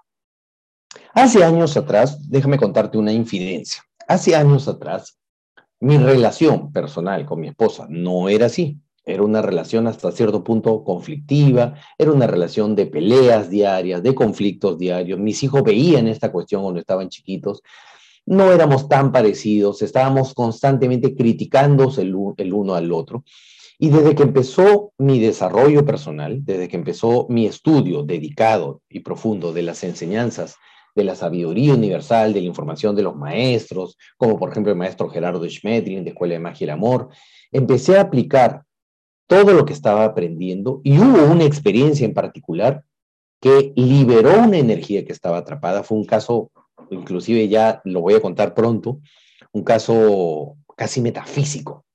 Hace 1.13 1.43
años 1.43 1.75
atrás, 1.77 2.29
déjame 2.29 2.59
contarte 2.59 2.99
una 2.99 3.11
infidencia. 3.11 3.81
Hace 4.07 4.35
años 4.35 4.67
atrás, 4.67 5.17
mi 5.79 5.97
relación 5.97 6.71
personal 6.71 7.25
con 7.25 7.39
mi 7.39 7.47
esposa 7.47 7.87
no 7.89 8.29
era 8.29 8.45
así. 8.45 8.79
Era 9.09 9.23
una 9.23 9.41
relación 9.41 9.87
hasta 9.87 10.11
cierto 10.11 10.43
punto 10.43 10.83
conflictiva, 10.83 11.73
era 11.97 12.11
una 12.11 12.27
relación 12.27 12.75
de 12.75 12.85
peleas 12.85 13.49
diarias, 13.49 14.03
de 14.03 14.13
conflictos 14.13 14.77
diarios. 14.77 15.19
Mis 15.19 15.41
hijos 15.43 15.63
veían 15.63 16.07
esta 16.07 16.31
cuestión 16.31 16.61
cuando 16.61 16.79
estaban 16.79 17.09
chiquitos. 17.09 17.63
No 18.27 18.51
éramos 18.51 18.87
tan 18.87 19.11
parecidos, 19.11 19.81
estábamos 19.81 20.35
constantemente 20.35 21.15
criticándose 21.15 22.03
el, 22.03 22.13
uno 22.13 22.75
al 22.75 22.91
otro. 22.91 23.23
Y 23.79 23.89
desde 23.89 24.13
que 24.13 24.23
empezó 24.23 24.93
mi 24.99 25.19
desarrollo 25.19 25.83
personal, 25.83 26.45
desde 26.45 26.67
que 26.67 26.77
empezó 26.77 27.25
mi 27.29 27.47
estudio 27.47 28.03
dedicado 28.03 28.81
y 28.89 28.99
profundo 28.99 29.53
de 29.53 29.63
las 29.63 29.83
enseñanzas 29.83 30.57
de 30.95 31.03
la 31.03 31.15
sabiduría 31.15 31.73
universal, 31.73 32.33
de 32.33 32.41
la 32.41 32.47
información 32.47 32.95
de 32.95 33.03
los 33.03 33.15
maestros, 33.15 33.97
como 34.17 34.37
por 34.37 34.51
ejemplo 34.51 34.71
el 34.71 34.77
maestro 34.77 35.09
Gerardo 35.09 35.49
Schmedlin 35.49 36.03
de 36.03 36.11
Escuela 36.11 36.33
de 36.33 36.39
Magia 36.39 36.65
y 36.65 36.67
el 36.67 36.71
Amor, 36.71 37.09
empecé 37.51 37.97
a 37.97 38.01
aplicar 38.01 38.63
todo 39.29 39.53
lo 39.53 39.63
que 39.63 39.73
estaba 39.73 40.05
aprendiendo 40.05 40.81
y 40.83 40.97
hubo 40.97 41.31
una 41.31 41.43
experiencia 41.43 42.03
en 42.03 42.15
particular 42.15 42.83
que 43.39 43.71
liberó 43.75 44.41
una 44.41 44.57
energía 44.57 45.05
que 45.05 45.11
estaba 45.11 45.37
atrapada. 45.37 45.83
Fue 45.83 45.99
un 45.99 46.05
caso, 46.05 46.49
inclusive 46.89 47.47
ya 47.47 47.79
lo 47.85 48.01
voy 48.01 48.15
a 48.15 48.21
contar 48.21 48.55
pronto, 48.55 48.99
un 49.51 49.63
caso 49.63 50.57
casi 50.75 50.99
metafísico, 50.99 51.85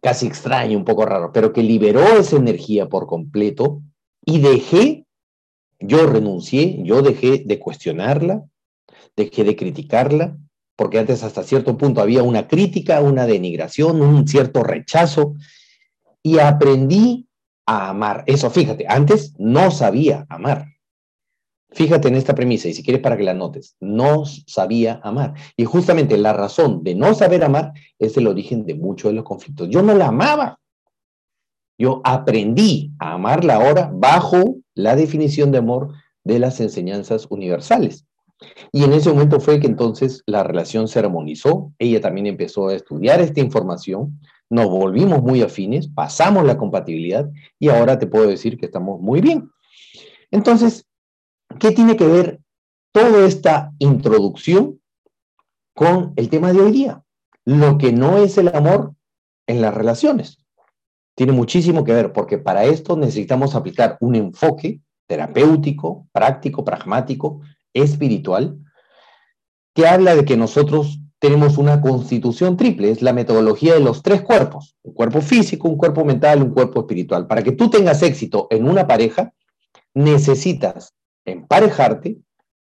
casi 0.00 0.28
extraño, 0.28 0.78
un 0.78 0.84
poco 0.84 1.04
raro, 1.04 1.32
pero 1.32 1.52
que 1.52 1.64
liberó 1.64 2.02
esa 2.02 2.36
energía 2.36 2.88
por 2.88 3.08
completo 3.08 3.82
y 4.24 4.38
dejé, 4.38 5.06
yo 5.80 6.06
renuncié, 6.06 6.80
yo 6.84 7.02
dejé 7.02 7.42
de 7.46 7.58
cuestionarla, 7.58 8.44
dejé 9.16 9.42
de 9.42 9.56
criticarla, 9.56 10.36
porque 10.76 11.00
antes 11.00 11.24
hasta 11.24 11.42
cierto 11.42 11.76
punto 11.76 12.00
había 12.00 12.22
una 12.22 12.46
crítica, 12.46 13.00
una 13.00 13.26
denigración, 13.26 14.00
un 14.02 14.28
cierto 14.28 14.62
rechazo, 14.62 15.34
y 16.22 16.38
aprendí 16.38 17.28
a 17.66 17.90
amar. 17.90 18.24
Eso, 18.26 18.50
fíjate, 18.50 18.86
antes 18.88 19.34
no 19.38 19.70
sabía 19.70 20.26
amar. 20.28 20.66
Fíjate 21.70 22.08
en 22.08 22.14
esta 22.14 22.34
premisa 22.34 22.68
y 22.68 22.74
si 22.74 22.82
quieres 22.82 23.02
para 23.02 23.16
que 23.16 23.24
la 23.24 23.34
notes, 23.34 23.76
no 23.78 24.24
sabía 24.24 25.00
amar. 25.02 25.34
Y 25.56 25.64
justamente 25.64 26.16
la 26.16 26.32
razón 26.32 26.82
de 26.82 26.94
no 26.94 27.14
saber 27.14 27.44
amar 27.44 27.72
es 27.98 28.16
el 28.16 28.26
origen 28.26 28.64
de 28.64 28.74
muchos 28.74 29.10
de 29.10 29.16
los 29.16 29.24
conflictos. 29.24 29.68
Yo 29.68 29.82
no 29.82 29.94
la 29.94 30.08
amaba. 30.08 30.58
Yo 31.76 32.00
aprendí 32.04 32.92
a 32.98 33.12
amarla 33.12 33.56
ahora 33.56 33.90
bajo 33.92 34.56
la 34.74 34.96
definición 34.96 35.52
de 35.52 35.58
amor 35.58 35.92
de 36.24 36.38
las 36.38 36.58
enseñanzas 36.60 37.26
universales. 37.28 38.06
Y 38.72 38.84
en 38.84 38.92
ese 38.92 39.10
momento 39.10 39.38
fue 39.38 39.60
que 39.60 39.66
entonces 39.66 40.22
la 40.26 40.42
relación 40.42 40.88
se 40.88 41.00
armonizó. 41.00 41.72
Ella 41.78 42.00
también 42.00 42.26
empezó 42.26 42.68
a 42.68 42.74
estudiar 42.74 43.20
esta 43.20 43.40
información 43.40 44.20
nos 44.50 44.68
volvimos 44.68 45.22
muy 45.22 45.42
afines, 45.42 45.88
pasamos 45.88 46.44
la 46.44 46.56
compatibilidad 46.56 47.30
y 47.58 47.68
ahora 47.68 47.98
te 47.98 48.06
puedo 48.06 48.26
decir 48.26 48.58
que 48.58 48.66
estamos 48.66 49.00
muy 49.00 49.20
bien. 49.20 49.50
Entonces, 50.30 50.86
¿qué 51.58 51.72
tiene 51.72 51.96
que 51.96 52.06
ver 52.06 52.40
toda 52.92 53.26
esta 53.26 53.72
introducción 53.78 54.80
con 55.74 56.12
el 56.16 56.28
tema 56.28 56.52
de 56.52 56.60
hoy 56.60 56.72
día? 56.72 57.02
Lo 57.44 57.78
que 57.78 57.92
no 57.92 58.18
es 58.18 58.38
el 58.38 58.48
amor 58.48 58.94
en 59.46 59.60
las 59.60 59.74
relaciones. 59.74 60.44
Tiene 61.14 61.32
muchísimo 61.32 61.84
que 61.84 61.92
ver 61.92 62.12
porque 62.12 62.38
para 62.38 62.64
esto 62.64 62.96
necesitamos 62.96 63.54
aplicar 63.54 63.96
un 64.00 64.14
enfoque 64.14 64.80
terapéutico, 65.06 66.06
práctico, 66.12 66.64
pragmático, 66.64 67.40
espiritual, 67.72 68.58
que 69.74 69.86
habla 69.86 70.14
de 70.14 70.24
que 70.24 70.36
nosotros 70.36 71.00
tenemos 71.18 71.58
una 71.58 71.80
constitución 71.80 72.56
triple, 72.56 72.90
es 72.90 73.02
la 73.02 73.12
metodología 73.12 73.74
de 73.74 73.80
los 73.80 74.02
tres 74.02 74.22
cuerpos, 74.22 74.76
un 74.82 74.94
cuerpo 74.94 75.20
físico, 75.20 75.68
un 75.68 75.76
cuerpo 75.76 76.04
mental, 76.04 76.42
un 76.42 76.50
cuerpo 76.50 76.80
espiritual. 76.80 77.26
Para 77.26 77.42
que 77.42 77.52
tú 77.52 77.68
tengas 77.68 78.02
éxito 78.02 78.46
en 78.50 78.68
una 78.68 78.86
pareja, 78.86 79.32
necesitas 79.94 80.94
emparejarte 81.24 82.18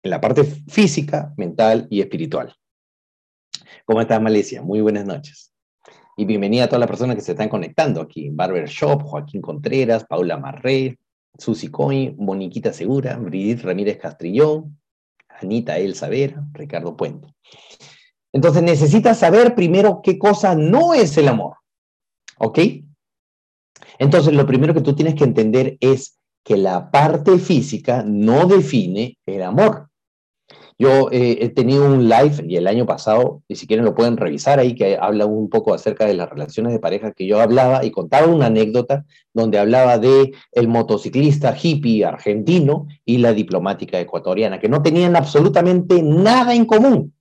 en 0.02 0.10
la 0.10 0.20
parte 0.20 0.44
física, 0.44 1.32
mental 1.36 1.86
y 1.88 2.00
espiritual. 2.00 2.54
¿Cómo 3.86 4.00
estás, 4.00 4.20
Malesia? 4.20 4.62
Muy 4.62 4.80
buenas 4.80 5.06
noches. 5.06 5.52
Y 6.16 6.26
bienvenida 6.26 6.64
a 6.64 6.66
todas 6.66 6.80
las 6.80 6.88
personas 6.88 7.16
que 7.16 7.22
se 7.22 7.32
están 7.32 7.48
conectando 7.48 8.00
aquí. 8.02 8.28
Barber 8.30 8.68
Shop, 8.68 9.02
Joaquín 9.02 9.40
Contreras, 9.40 10.04
Paula 10.04 10.36
Marré, 10.36 10.98
Susi 11.38 11.68
Coin, 11.68 12.14
Moniquita 12.18 12.72
Segura, 12.72 13.16
Brigitte 13.16 13.62
Ramírez 13.62 13.96
Castrillón, 13.96 14.78
Anita 15.40 15.78
Elsa 15.78 16.08
Vera, 16.08 16.44
Ricardo 16.52 16.96
Puente. 16.96 17.34
Entonces 18.32 18.62
necesitas 18.62 19.18
saber 19.18 19.54
primero 19.54 20.00
qué 20.02 20.18
cosa 20.18 20.54
no 20.54 20.94
es 20.94 21.16
el 21.18 21.28
amor. 21.28 21.56
¿Ok? 22.38 22.58
Entonces 23.98 24.32
lo 24.34 24.46
primero 24.46 24.74
que 24.74 24.80
tú 24.80 24.94
tienes 24.94 25.14
que 25.14 25.24
entender 25.24 25.76
es 25.80 26.18
que 26.44 26.56
la 26.56 26.90
parte 26.90 27.38
física 27.38 28.02
no 28.04 28.46
define 28.46 29.18
el 29.26 29.42
amor. 29.42 29.88
Yo 30.78 31.10
eh, 31.12 31.38
he 31.40 31.48
tenido 31.50 31.84
un 31.84 32.08
live 32.08 32.44
y 32.48 32.56
el 32.56 32.66
año 32.66 32.86
pasado, 32.86 33.42
y 33.46 33.54
si 33.54 33.68
quieren 33.68 33.84
lo 33.84 33.94
pueden 33.94 34.16
revisar 34.16 34.58
ahí, 34.58 34.74
que 34.74 34.96
habla 35.00 35.26
un 35.26 35.48
poco 35.48 35.74
acerca 35.74 36.06
de 36.06 36.14
las 36.14 36.28
relaciones 36.28 36.72
de 36.72 36.80
pareja 36.80 37.12
que 37.12 37.26
yo 37.26 37.40
hablaba 37.40 37.84
y 37.84 37.92
contaba 37.92 38.26
una 38.26 38.46
anécdota 38.46 39.04
donde 39.32 39.58
hablaba 39.58 39.98
de 39.98 40.32
el 40.50 40.66
motociclista 40.66 41.56
hippie 41.56 42.04
argentino 42.04 42.88
y 43.04 43.18
la 43.18 43.32
diplomática 43.32 44.00
ecuatoriana, 44.00 44.58
que 44.58 44.68
no 44.68 44.82
tenían 44.82 45.14
absolutamente 45.14 46.02
nada 46.02 46.54
en 46.54 46.64
común 46.64 47.14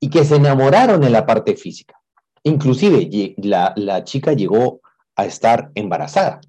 y 0.00 0.10
que 0.10 0.24
se 0.24 0.36
enamoraron 0.36 1.04
en 1.04 1.12
la 1.12 1.26
parte 1.26 1.56
física. 1.56 2.00
Inclusive 2.42 3.34
la, 3.38 3.72
la 3.76 4.04
chica 4.04 4.32
llegó 4.32 4.80
a 5.16 5.24
estar 5.26 5.70
embarazada, 5.74 6.40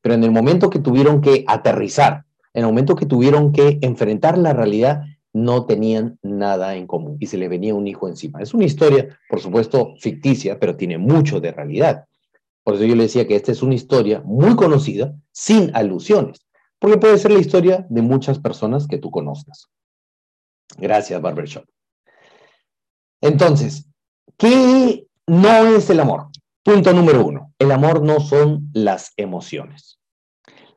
pero 0.00 0.14
en 0.14 0.24
el 0.24 0.30
momento 0.30 0.70
que 0.70 0.78
tuvieron 0.78 1.20
que 1.20 1.44
aterrizar, 1.46 2.24
en 2.54 2.62
el 2.62 2.66
momento 2.66 2.96
que 2.96 3.06
tuvieron 3.06 3.52
que 3.52 3.78
enfrentar 3.82 4.38
la 4.38 4.52
realidad, 4.52 5.02
no 5.36 5.66
tenían 5.66 6.18
nada 6.22 6.76
en 6.76 6.86
común 6.86 7.18
y 7.20 7.26
se 7.26 7.36
le 7.36 7.48
venía 7.48 7.74
un 7.74 7.86
hijo 7.86 8.08
encima. 8.08 8.40
Es 8.40 8.54
una 8.54 8.64
historia, 8.64 9.18
por 9.28 9.40
supuesto, 9.40 9.94
ficticia, 10.00 10.58
pero 10.58 10.76
tiene 10.76 10.96
mucho 10.96 11.40
de 11.40 11.52
realidad. 11.52 12.06
Por 12.64 12.74
eso 12.74 12.84
yo 12.84 12.96
le 12.96 13.02
decía 13.02 13.28
que 13.28 13.36
esta 13.36 13.52
es 13.52 13.62
una 13.62 13.74
historia 13.74 14.22
muy 14.24 14.56
conocida, 14.56 15.14
sin 15.32 15.70
alusiones, 15.76 16.46
porque 16.78 16.96
puede 16.96 17.18
ser 17.18 17.32
la 17.32 17.38
historia 17.38 17.86
de 17.90 18.00
muchas 18.00 18.38
personas 18.38 18.88
que 18.88 18.98
tú 18.98 19.10
conozcas. 19.10 19.68
Gracias, 20.78 21.20
Barbershop. 21.20 21.64
Entonces, 23.26 23.86
¿qué 24.36 25.06
no 25.26 25.66
es 25.66 25.90
el 25.90 26.00
amor? 26.00 26.28
Punto 26.62 26.92
número 26.92 27.24
uno, 27.24 27.52
el 27.58 27.70
amor 27.70 28.02
no 28.02 28.20
son 28.20 28.70
las 28.72 29.12
emociones. 29.16 29.98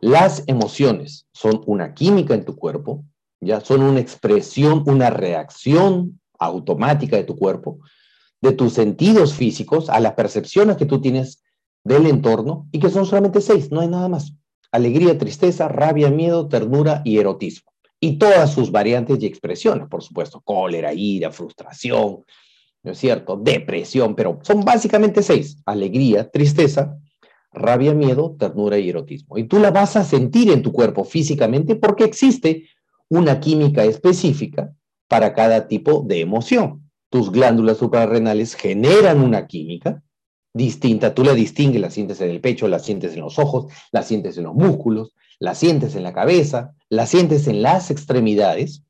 Las 0.02 0.44
emociones 0.48 1.28
son 1.34 1.62
una 1.66 1.94
química 1.94 2.34
en 2.34 2.46
tu 2.46 2.56
cuerpo 2.56 3.04
ya 3.42 3.62
son 3.62 3.82
una 3.82 4.00
expresión, 4.00 4.84
una 4.86 5.10
reacción 5.10 6.20
automática 6.38 7.16
de 7.16 7.24
tu 7.24 7.38
cuerpo, 7.38 7.80
de 8.42 8.52
tus 8.54 8.74
sentidos 8.74 9.34
físicos, 9.34 9.90
a 9.90 10.00
las 10.00 10.14
percepciones 10.14 10.78
que 10.78 10.86
tú 10.86 11.02
tienes 11.02 11.44
del 11.84 12.06
entorno 12.06 12.68
y 12.72 12.80
que 12.80 12.90
son 12.90 13.06
solamente 13.06 13.42
seis, 13.42 13.72
no 13.72 13.82
hay 13.82 13.88
nada 13.88 14.10
más. 14.10 14.34
Alegría, 14.72 15.18
tristeza, 15.18 15.68
rabia, 15.68 16.10
miedo, 16.10 16.48
ternura 16.48 17.02
y 17.04 17.18
erotismo. 17.18 17.72
Y 18.00 18.18
todas 18.18 18.54
sus 18.54 18.72
variantes 18.72 19.22
y 19.22 19.26
expresiones, 19.26 19.88
por 19.88 20.02
supuesto, 20.02 20.42
cólera, 20.42 20.94
ira, 20.94 21.32
frustración, 21.32 22.24
¿no 22.84 22.92
es 22.92 22.98
cierto? 22.98 23.38
Depresión, 23.38 24.16
pero 24.16 24.40
son 24.44 24.64
básicamente 24.64 25.22
seis. 25.22 25.58
Alegría, 25.66 26.30
tristeza, 26.30 26.98
rabia, 27.52 27.94
miedo, 27.94 28.36
ternura 28.40 28.78
y 28.78 28.90
erotismo. 28.90 29.38
Y 29.38 29.44
tú 29.46 29.60
la 29.60 29.72
vas 29.72 29.96
a 29.96 30.04
sentir 30.04 30.50
en 30.52 30.62
tu 30.62 30.72
cuerpo 30.72 31.04
físicamente 31.04 31.76
porque 31.76 32.06
existe 32.06 32.70
una 33.10 33.40
química 33.40 33.84
específica 33.84 34.74
para 35.08 35.34
cada 35.34 35.68
tipo 35.68 36.04
de 36.08 36.22
emoción. 36.22 36.90
Tus 37.10 37.32
glándulas 37.32 37.78
suprarrenales 37.78 38.56
generan 38.56 39.22
una 39.22 39.48
química 39.48 40.04
distinta, 40.54 41.14
tú 41.14 41.24
la 41.24 41.34
distingues, 41.34 41.82
la 41.82 41.90
sientes 41.90 42.22
en 42.22 42.30
el 42.30 42.42
pecho, 42.42 42.68
la 42.68 42.80
sientes 42.80 43.14
en 43.14 43.22
los 43.22 43.40
ojos, 43.40 43.72
la 43.92 44.04
sientes 44.04 44.38
en 44.38 44.46
los 44.46 44.54
músculos, 44.54 45.14
la 45.40 45.56
sientes 45.56 45.96
en 45.96 46.04
la 46.04 46.14
cabeza, 46.14 46.76
la 46.90 47.06
sientes 47.06 47.48
en 47.48 47.62
las 47.62 47.92
extremidades, 47.92 48.84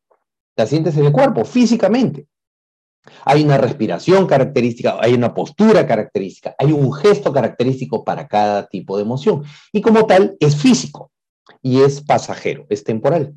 la 0.56 0.66
sientes 0.66 0.98
en 0.98 1.06
el 1.06 1.12
cuerpo, 1.12 1.46
físicamente. 1.46 2.28
Hay 3.24 3.44
una 3.44 3.58
respiración 3.58 4.28
característica, 4.28 4.98
hay 5.00 5.14
una 5.14 5.34
postura 5.34 5.88
característica, 5.88 6.56
hay 6.58 6.72
un 6.72 6.92
gesto 6.94 7.32
característico 7.32 8.04
para 8.04 8.28
cada 8.28 8.68
tipo 8.68 8.98
de 8.98 9.04
emoción. 9.04 9.44
Y 9.72 9.82
como 9.82 10.06
tal, 10.06 10.36
es 10.40 10.56
físico 10.56 11.12
y 11.62 11.82
es 11.82 12.02
pasajero, 12.02 12.66
es 12.70 12.84
temporal. 12.84 13.36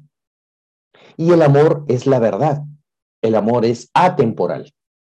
Y 1.16 1.30
el 1.30 1.42
amor 1.42 1.84
es 1.88 2.06
la 2.06 2.18
verdad. 2.18 2.62
El 3.22 3.34
amor 3.34 3.64
es 3.64 3.90
atemporal. 3.94 4.72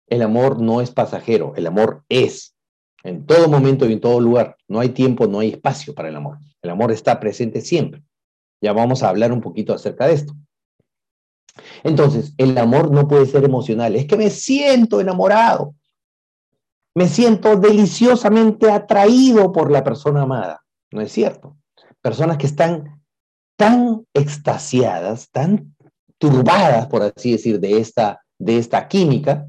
El 0.08 0.22
amor 0.22 0.62
no 0.62 0.82
es 0.82 0.92
pasajero, 0.92 1.54
el 1.56 1.66
amor 1.66 2.04
es. 2.10 2.55
En 3.06 3.24
todo 3.28 3.48
momento 3.48 3.88
y 3.88 3.94
en 3.94 4.02
todo 4.02 4.20
lugar. 4.20 4.58
No 4.68 4.80
hay 4.80 4.90
tiempo, 4.90 5.28
no 5.28 5.40
hay 5.40 5.52
espacio 5.52 5.94
para 5.94 6.10
el 6.10 6.16
amor. 6.16 6.40
El 6.64 6.72
amor 6.72 6.92
está 6.92 7.20
presente 7.20 7.62
siempre. 7.62 8.04
Ya 8.60 8.74
vamos 8.74 9.04
a 9.04 9.10
hablar 9.10 9.32
un 9.32 9.42
poquito 9.42 9.76
acerca 9.76 10.08
de 10.08 10.14
esto. 10.14 10.34
Entonces, 11.84 12.34
el 12.40 12.58
amor 12.58 12.90
no 12.90 13.08
puede 13.08 13.28
ser 13.28 13.44
emocional. 13.44 13.96
Es 13.96 14.08
que 14.08 14.18
me 14.18 14.32
siento 14.32 15.00
enamorado. 15.00 15.76
Me 16.96 17.08
siento 17.08 17.56
deliciosamente 17.58 18.72
atraído 18.72 19.52
por 19.52 19.72
la 19.72 19.84
persona 19.84 20.24
amada. 20.24 20.64
No 20.92 21.02
es 21.02 21.12
cierto. 21.12 21.56
Personas 22.02 22.38
que 22.38 22.48
están 22.48 23.04
tan 23.56 24.04
extasiadas, 24.16 25.30
tan 25.30 25.76
turbadas, 26.18 26.88
por 26.88 27.04
así 27.04 27.34
decir, 27.34 27.60
de 27.60 27.78
esta, 27.78 28.26
de 28.40 28.58
esta 28.58 28.88
química, 28.88 29.48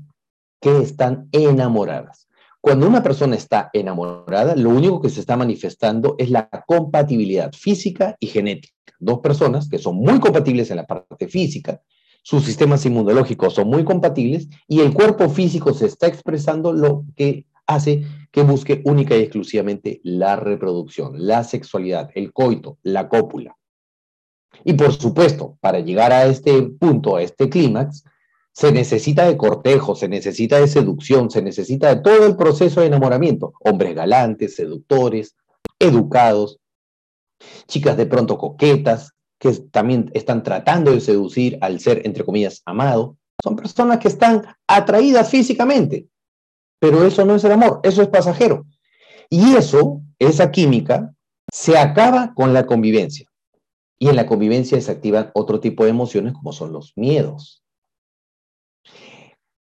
que 0.60 0.82
están 0.82 1.30
enamoradas. 1.32 2.25
Cuando 2.66 2.88
una 2.88 3.00
persona 3.00 3.36
está 3.36 3.70
enamorada, 3.72 4.56
lo 4.56 4.70
único 4.70 5.00
que 5.00 5.08
se 5.08 5.20
está 5.20 5.36
manifestando 5.36 6.16
es 6.18 6.30
la 6.30 6.50
compatibilidad 6.66 7.52
física 7.52 8.16
y 8.18 8.26
genética. 8.26 8.74
Dos 8.98 9.20
personas 9.20 9.68
que 9.68 9.78
son 9.78 9.94
muy 9.94 10.18
compatibles 10.18 10.72
en 10.72 10.78
la 10.78 10.84
parte 10.84 11.28
física, 11.28 11.80
sus 12.24 12.42
sistemas 12.44 12.84
inmunológicos 12.84 13.54
son 13.54 13.68
muy 13.68 13.84
compatibles 13.84 14.48
y 14.66 14.80
el 14.80 14.92
cuerpo 14.92 15.28
físico 15.28 15.72
se 15.74 15.86
está 15.86 16.08
expresando 16.08 16.72
lo 16.72 17.04
que 17.14 17.46
hace 17.68 18.02
que 18.32 18.42
busque 18.42 18.82
única 18.84 19.16
y 19.16 19.20
exclusivamente 19.20 20.00
la 20.02 20.34
reproducción, 20.34 21.24
la 21.24 21.44
sexualidad, 21.44 22.10
el 22.16 22.32
coito, 22.32 22.78
la 22.82 23.08
cópula. 23.08 23.56
Y 24.64 24.72
por 24.72 24.92
supuesto, 24.92 25.56
para 25.60 25.78
llegar 25.78 26.10
a 26.10 26.26
este 26.26 26.62
punto, 26.62 27.14
a 27.14 27.22
este 27.22 27.48
clímax, 27.48 28.02
se 28.56 28.72
necesita 28.72 29.26
de 29.26 29.36
cortejo, 29.36 29.94
se 29.94 30.08
necesita 30.08 30.58
de 30.58 30.66
seducción, 30.66 31.30
se 31.30 31.42
necesita 31.42 31.94
de 31.94 32.00
todo 32.00 32.26
el 32.26 32.36
proceso 32.36 32.80
de 32.80 32.86
enamoramiento. 32.86 33.52
Hombres 33.60 33.94
galantes, 33.94 34.56
seductores, 34.56 35.36
educados, 35.78 36.58
chicas 37.68 37.98
de 37.98 38.06
pronto 38.06 38.38
coquetas, 38.38 39.12
que 39.38 39.52
también 39.70 40.10
están 40.14 40.42
tratando 40.42 40.92
de 40.92 41.02
seducir 41.02 41.58
al 41.60 41.80
ser, 41.80 42.00
entre 42.06 42.24
comillas, 42.24 42.62
amado. 42.64 43.18
Son 43.44 43.56
personas 43.56 43.98
que 43.98 44.08
están 44.08 44.46
atraídas 44.66 45.28
físicamente, 45.28 46.06
pero 46.78 47.04
eso 47.04 47.26
no 47.26 47.34
es 47.34 47.44
el 47.44 47.52
amor, 47.52 47.80
eso 47.82 48.00
es 48.00 48.08
pasajero. 48.08 48.64
Y 49.28 49.54
eso, 49.54 50.00
esa 50.18 50.50
química, 50.50 51.14
se 51.52 51.76
acaba 51.76 52.32
con 52.32 52.54
la 52.54 52.64
convivencia. 52.64 53.28
Y 53.98 54.08
en 54.08 54.16
la 54.16 54.24
convivencia 54.24 54.80
se 54.80 54.92
activan 54.92 55.30
otro 55.34 55.60
tipo 55.60 55.84
de 55.84 55.90
emociones 55.90 56.32
como 56.32 56.54
son 56.54 56.72
los 56.72 56.94
miedos. 56.96 57.62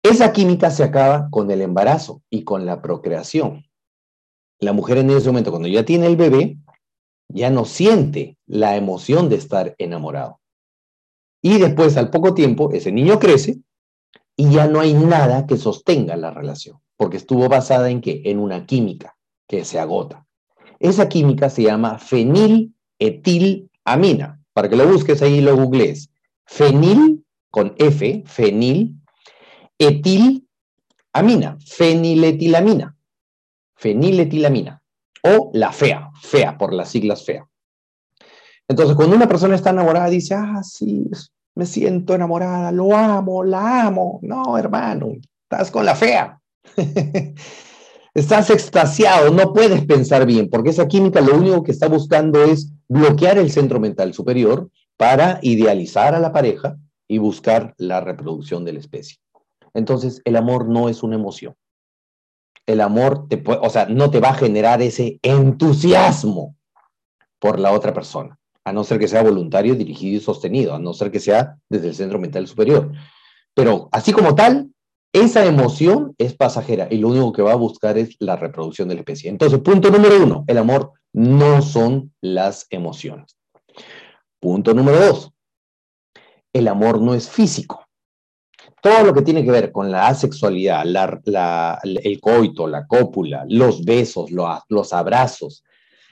Esa 0.01 0.31
química 0.31 0.71
se 0.71 0.83
acaba 0.83 1.27
con 1.29 1.51
el 1.51 1.61
embarazo 1.61 2.21
y 2.29 2.43
con 2.43 2.65
la 2.65 2.81
procreación. 2.81 3.65
La 4.59 4.73
mujer 4.73 4.97
en 4.97 5.09
ese 5.09 5.27
momento, 5.27 5.51
cuando 5.51 5.67
ya 5.67 5.83
tiene 5.83 6.07
el 6.07 6.15
bebé, 6.15 6.57
ya 7.27 7.49
no 7.49 7.65
siente 7.65 8.37
la 8.45 8.75
emoción 8.75 9.29
de 9.29 9.35
estar 9.35 9.75
enamorado. 9.77 10.39
Y 11.41 11.57
después, 11.59 11.95
al 11.97 12.09
poco 12.09 12.33
tiempo, 12.33 12.71
ese 12.71 12.91
niño 12.91 13.19
crece 13.19 13.59
y 14.35 14.51
ya 14.51 14.67
no 14.67 14.79
hay 14.79 14.93
nada 14.93 15.45
que 15.45 15.57
sostenga 15.57 16.15
la 16.15 16.31
relación, 16.31 16.79
porque 16.97 17.17
estuvo 17.17 17.47
basada 17.49 17.89
en 17.89 18.01
qué? 18.01 18.21
En 18.25 18.39
una 18.39 18.65
química 18.65 19.17
que 19.47 19.65
se 19.65 19.79
agota. 19.79 20.25
Esa 20.79 21.09
química 21.09 21.49
se 21.49 21.63
llama 21.63 21.99
feniletil 21.99 23.69
amina, 23.83 24.41
para 24.53 24.69
que 24.69 24.75
lo 24.75 24.87
busques 24.87 25.21
ahí 25.21 25.41
lo 25.41 25.55
googlees. 25.55 26.09
Fenil, 26.45 27.25
con 27.51 27.75
F, 27.77 28.23
fenil, 28.25 28.98
etil, 29.79 30.47
amina, 31.13 31.57
feniletilamina, 31.65 32.95
feniletilamina, 33.75 34.81
o 35.23 35.51
la 35.53 35.71
FEA, 35.71 36.11
FEA, 36.21 36.57
por 36.57 36.73
las 36.73 36.89
siglas 36.89 37.25
FEA. 37.25 37.47
Entonces, 38.67 38.95
cuando 38.95 39.15
una 39.15 39.27
persona 39.27 39.55
está 39.55 39.71
enamorada, 39.71 40.09
dice, 40.09 40.35
ah, 40.35 40.61
sí, 40.63 41.09
me 41.55 41.65
siento 41.65 42.13
enamorada, 42.13 42.71
lo 42.71 42.95
amo, 42.95 43.43
la 43.43 43.87
amo. 43.87 44.19
No, 44.21 44.57
hermano, 44.57 45.13
estás 45.43 45.71
con 45.71 45.85
la 45.85 45.95
FEA. 45.95 46.39
Estás 48.15 48.49
extasiado, 48.49 49.31
no 49.31 49.53
puedes 49.53 49.85
pensar 49.85 50.25
bien, 50.25 50.49
porque 50.49 50.71
esa 50.71 50.87
química 50.87 51.21
lo 51.21 51.37
único 51.37 51.63
que 51.63 51.71
está 51.71 51.87
buscando 51.87 52.43
es 52.43 52.73
bloquear 52.87 53.37
el 53.37 53.51
centro 53.51 53.79
mental 53.79 54.13
superior 54.15 54.69
para 54.97 55.39
idealizar 55.43 56.15
a 56.15 56.19
la 56.19 56.33
pareja 56.33 56.75
y 57.07 57.19
buscar 57.19 57.75
la 57.77 58.01
reproducción 58.01 58.65
de 58.65 58.73
la 58.73 58.79
especie. 58.79 59.17
Entonces, 59.73 60.21
el 60.25 60.35
amor 60.35 60.67
no 60.67 60.89
es 60.89 61.03
una 61.03 61.15
emoción. 61.15 61.55
El 62.65 62.81
amor, 62.81 63.27
te 63.27 63.41
o 63.45 63.69
sea, 63.69 63.85
no 63.85 64.11
te 64.11 64.19
va 64.19 64.29
a 64.29 64.35
generar 64.35 64.81
ese 64.81 65.19
entusiasmo 65.23 66.55
por 67.39 67.59
la 67.59 67.71
otra 67.71 67.93
persona, 67.93 68.37
a 68.63 68.73
no 68.73 68.83
ser 68.83 68.99
que 68.99 69.07
sea 69.07 69.23
voluntario, 69.23 69.75
dirigido 69.75 70.17
y 70.17 70.21
sostenido, 70.21 70.75
a 70.75 70.79
no 70.79 70.93
ser 70.93 71.11
que 71.11 71.19
sea 71.19 71.57
desde 71.69 71.87
el 71.87 71.95
centro 71.95 72.19
mental 72.19 72.47
superior. 72.47 72.91
Pero 73.55 73.89
así 73.91 74.11
como 74.11 74.35
tal, 74.35 74.71
esa 75.11 75.45
emoción 75.45 76.13
es 76.17 76.35
pasajera 76.35 76.87
y 76.91 76.97
lo 76.97 77.07
único 77.07 77.33
que 77.33 77.41
va 77.41 77.53
a 77.53 77.55
buscar 77.55 77.97
es 77.97 78.15
la 78.19 78.35
reproducción 78.35 78.87
de 78.87 78.95
la 78.95 79.01
especie. 79.01 79.29
Entonces, 79.29 79.59
punto 79.59 79.89
número 79.89 80.21
uno, 80.21 80.43
el 80.47 80.57
amor 80.57 80.93
no 81.13 81.61
son 81.61 82.13
las 82.21 82.67
emociones. 82.69 83.37
Punto 84.39 84.73
número 84.73 84.99
dos. 84.99 85.31
El 86.53 86.67
amor 86.67 87.01
no 87.01 87.13
es 87.15 87.29
físico. 87.29 87.78
Todo 88.81 89.03
lo 89.03 89.13
que 89.13 89.21
tiene 89.21 89.43
que 89.43 89.51
ver 89.51 89.71
con 89.71 89.91
la 89.91 90.07
asexualidad, 90.07 90.83
el 91.83 92.19
coito, 92.21 92.67
la 92.67 92.87
cópula, 92.87 93.45
los 93.47 93.83
besos, 93.83 94.31
los 94.31 94.93
abrazos, 94.93 95.63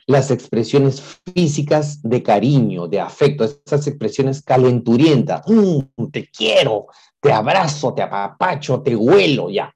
las 0.06 0.32
expresiones 0.32 1.02
físicas 1.34 2.02
de 2.02 2.24
cariño, 2.24 2.88
de 2.88 3.00
afecto, 3.00 3.44
esas 3.44 3.88
expresiones 3.88 4.42
calenturientas, 4.42 5.42
mm, 5.46 6.08
te 6.12 6.28
quiero, 6.28 6.88
te 7.20 7.32
abrazo, 7.32 7.94
te 7.94 8.02
apapacho, 8.02 8.82
te 8.82 8.96
huelo, 8.96 9.50
ya. 9.50 9.74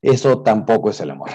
Eso 0.00 0.42
tampoco 0.42 0.90
es 0.90 1.00
el 1.00 1.10
amor. 1.10 1.30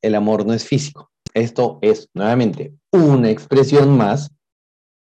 El 0.00 0.14
amor 0.14 0.46
no 0.46 0.54
es 0.54 0.64
físico. 0.64 1.10
Esto 1.34 1.78
es, 1.82 2.08
nuevamente, 2.14 2.74
una 2.92 3.30
expresión 3.30 3.96
más 3.96 4.30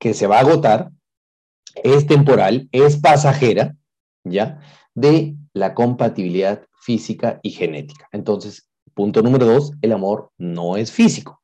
que 0.00 0.14
se 0.14 0.26
va 0.26 0.38
a 0.38 0.40
agotar, 0.40 0.90
es 1.76 2.06
temporal, 2.06 2.68
es 2.72 2.96
pasajera, 2.96 3.76
¿ya? 4.24 4.61
De 4.94 5.37
la 5.52 5.74
compatibilidad 5.74 6.62
física 6.80 7.40
y 7.42 7.50
genética. 7.50 8.08
Entonces, 8.12 8.68
punto 8.94 9.22
número 9.22 9.46
dos, 9.46 9.72
el 9.82 9.92
amor 9.92 10.30
no 10.38 10.76
es 10.76 10.90
físico. 10.90 11.40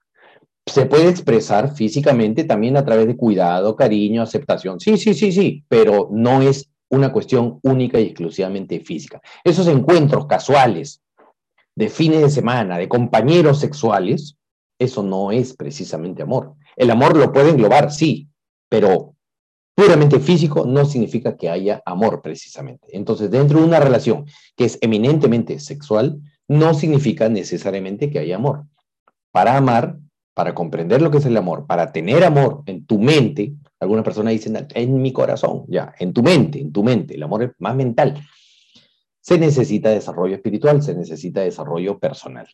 Se 0.66 0.86
puede 0.86 1.08
expresar 1.08 1.74
físicamente 1.74 2.44
también 2.44 2.76
a 2.76 2.84
través 2.84 3.06
de 3.06 3.16
cuidado, 3.16 3.74
cariño, 3.74 4.22
aceptación. 4.22 4.80
Sí, 4.80 4.98
sí, 4.98 5.14
sí, 5.14 5.32
sí, 5.32 5.64
pero 5.68 6.08
no 6.12 6.42
es 6.42 6.70
una 6.90 7.12
cuestión 7.12 7.58
única 7.62 8.00
y 8.00 8.04
exclusivamente 8.04 8.80
física. 8.80 9.20
Esos 9.44 9.66
encuentros 9.68 10.26
casuales 10.26 11.02
de 11.74 11.88
fines 11.88 12.20
de 12.20 12.30
semana, 12.30 12.76
de 12.76 12.88
compañeros 12.88 13.60
sexuales, 13.60 14.36
eso 14.78 15.02
no 15.02 15.32
es 15.32 15.54
precisamente 15.54 16.22
amor. 16.22 16.54
El 16.76 16.90
amor 16.90 17.16
lo 17.16 17.32
puede 17.32 17.50
englobar, 17.50 17.90
sí, 17.90 18.28
pero 18.68 19.14
puramente 19.78 20.18
físico 20.18 20.66
no 20.66 20.84
significa 20.84 21.36
que 21.36 21.48
haya 21.48 21.80
amor 21.86 22.20
precisamente. 22.20 22.88
Entonces, 22.90 23.30
dentro 23.30 23.60
de 23.60 23.64
una 23.64 23.78
relación 23.78 24.26
que 24.56 24.64
es 24.64 24.76
eminentemente 24.80 25.60
sexual, 25.60 26.20
no 26.48 26.74
significa 26.74 27.28
necesariamente 27.28 28.10
que 28.10 28.18
haya 28.18 28.34
amor. 28.34 28.64
Para 29.30 29.56
amar, 29.56 29.96
para 30.34 30.52
comprender 30.52 31.00
lo 31.00 31.12
que 31.12 31.18
es 31.18 31.26
el 31.26 31.36
amor, 31.36 31.68
para 31.68 31.92
tener 31.92 32.24
amor 32.24 32.64
en 32.66 32.86
tu 32.86 32.98
mente, 32.98 33.52
algunas 33.78 34.04
personas 34.04 34.32
dicen 34.32 34.66
en 34.74 35.00
mi 35.00 35.12
corazón, 35.12 35.64
ya, 35.68 35.94
en 36.00 36.12
tu 36.12 36.24
mente, 36.24 36.58
en 36.58 36.72
tu 36.72 36.82
mente, 36.82 37.14
el 37.14 37.22
amor 37.22 37.44
es 37.44 37.50
más 37.58 37.76
mental. 37.76 38.20
Se 39.20 39.38
necesita 39.38 39.90
desarrollo 39.90 40.34
espiritual, 40.34 40.82
se 40.82 40.96
necesita 40.96 41.42
desarrollo 41.42 42.00
personal. 42.00 42.48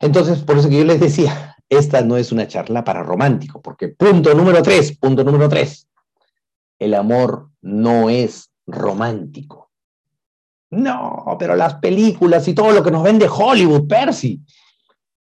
Entonces, 0.00 0.40
por 0.40 0.58
eso 0.58 0.68
que 0.68 0.78
yo 0.78 0.84
les 0.84 0.98
decía, 0.98 1.55
esta 1.68 2.02
no 2.02 2.16
es 2.16 2.32
una 2.32 2.46
charla 2.46 2.84
para 2.84 3.02
romántico, 3.02 3.60
porque 3.60 3.88
punto 3.88 4.34
número 4.34 4.62
tres, 4.62 4.96
punto 4.96 5.24
número 5.24 5.48
tres, 5.48 5.88
el 6.78 6.94
amor 6.94 7.50
no 7.62 8.10
es 8.10 8.50
romántico. 8.66 9.70
No, 10.70 11.36
pero 11.38 11.54
las 11.56 11.74
películas 11.74 12.46
y 12.48 12.54
todo 12.54 12.72
lo 12.72 12.82
que 12.82 12.90
nos 12.90 13.02
vende 13.02 13.28
Hollywood, 13.28 13.86
Percy, 13.86 14.42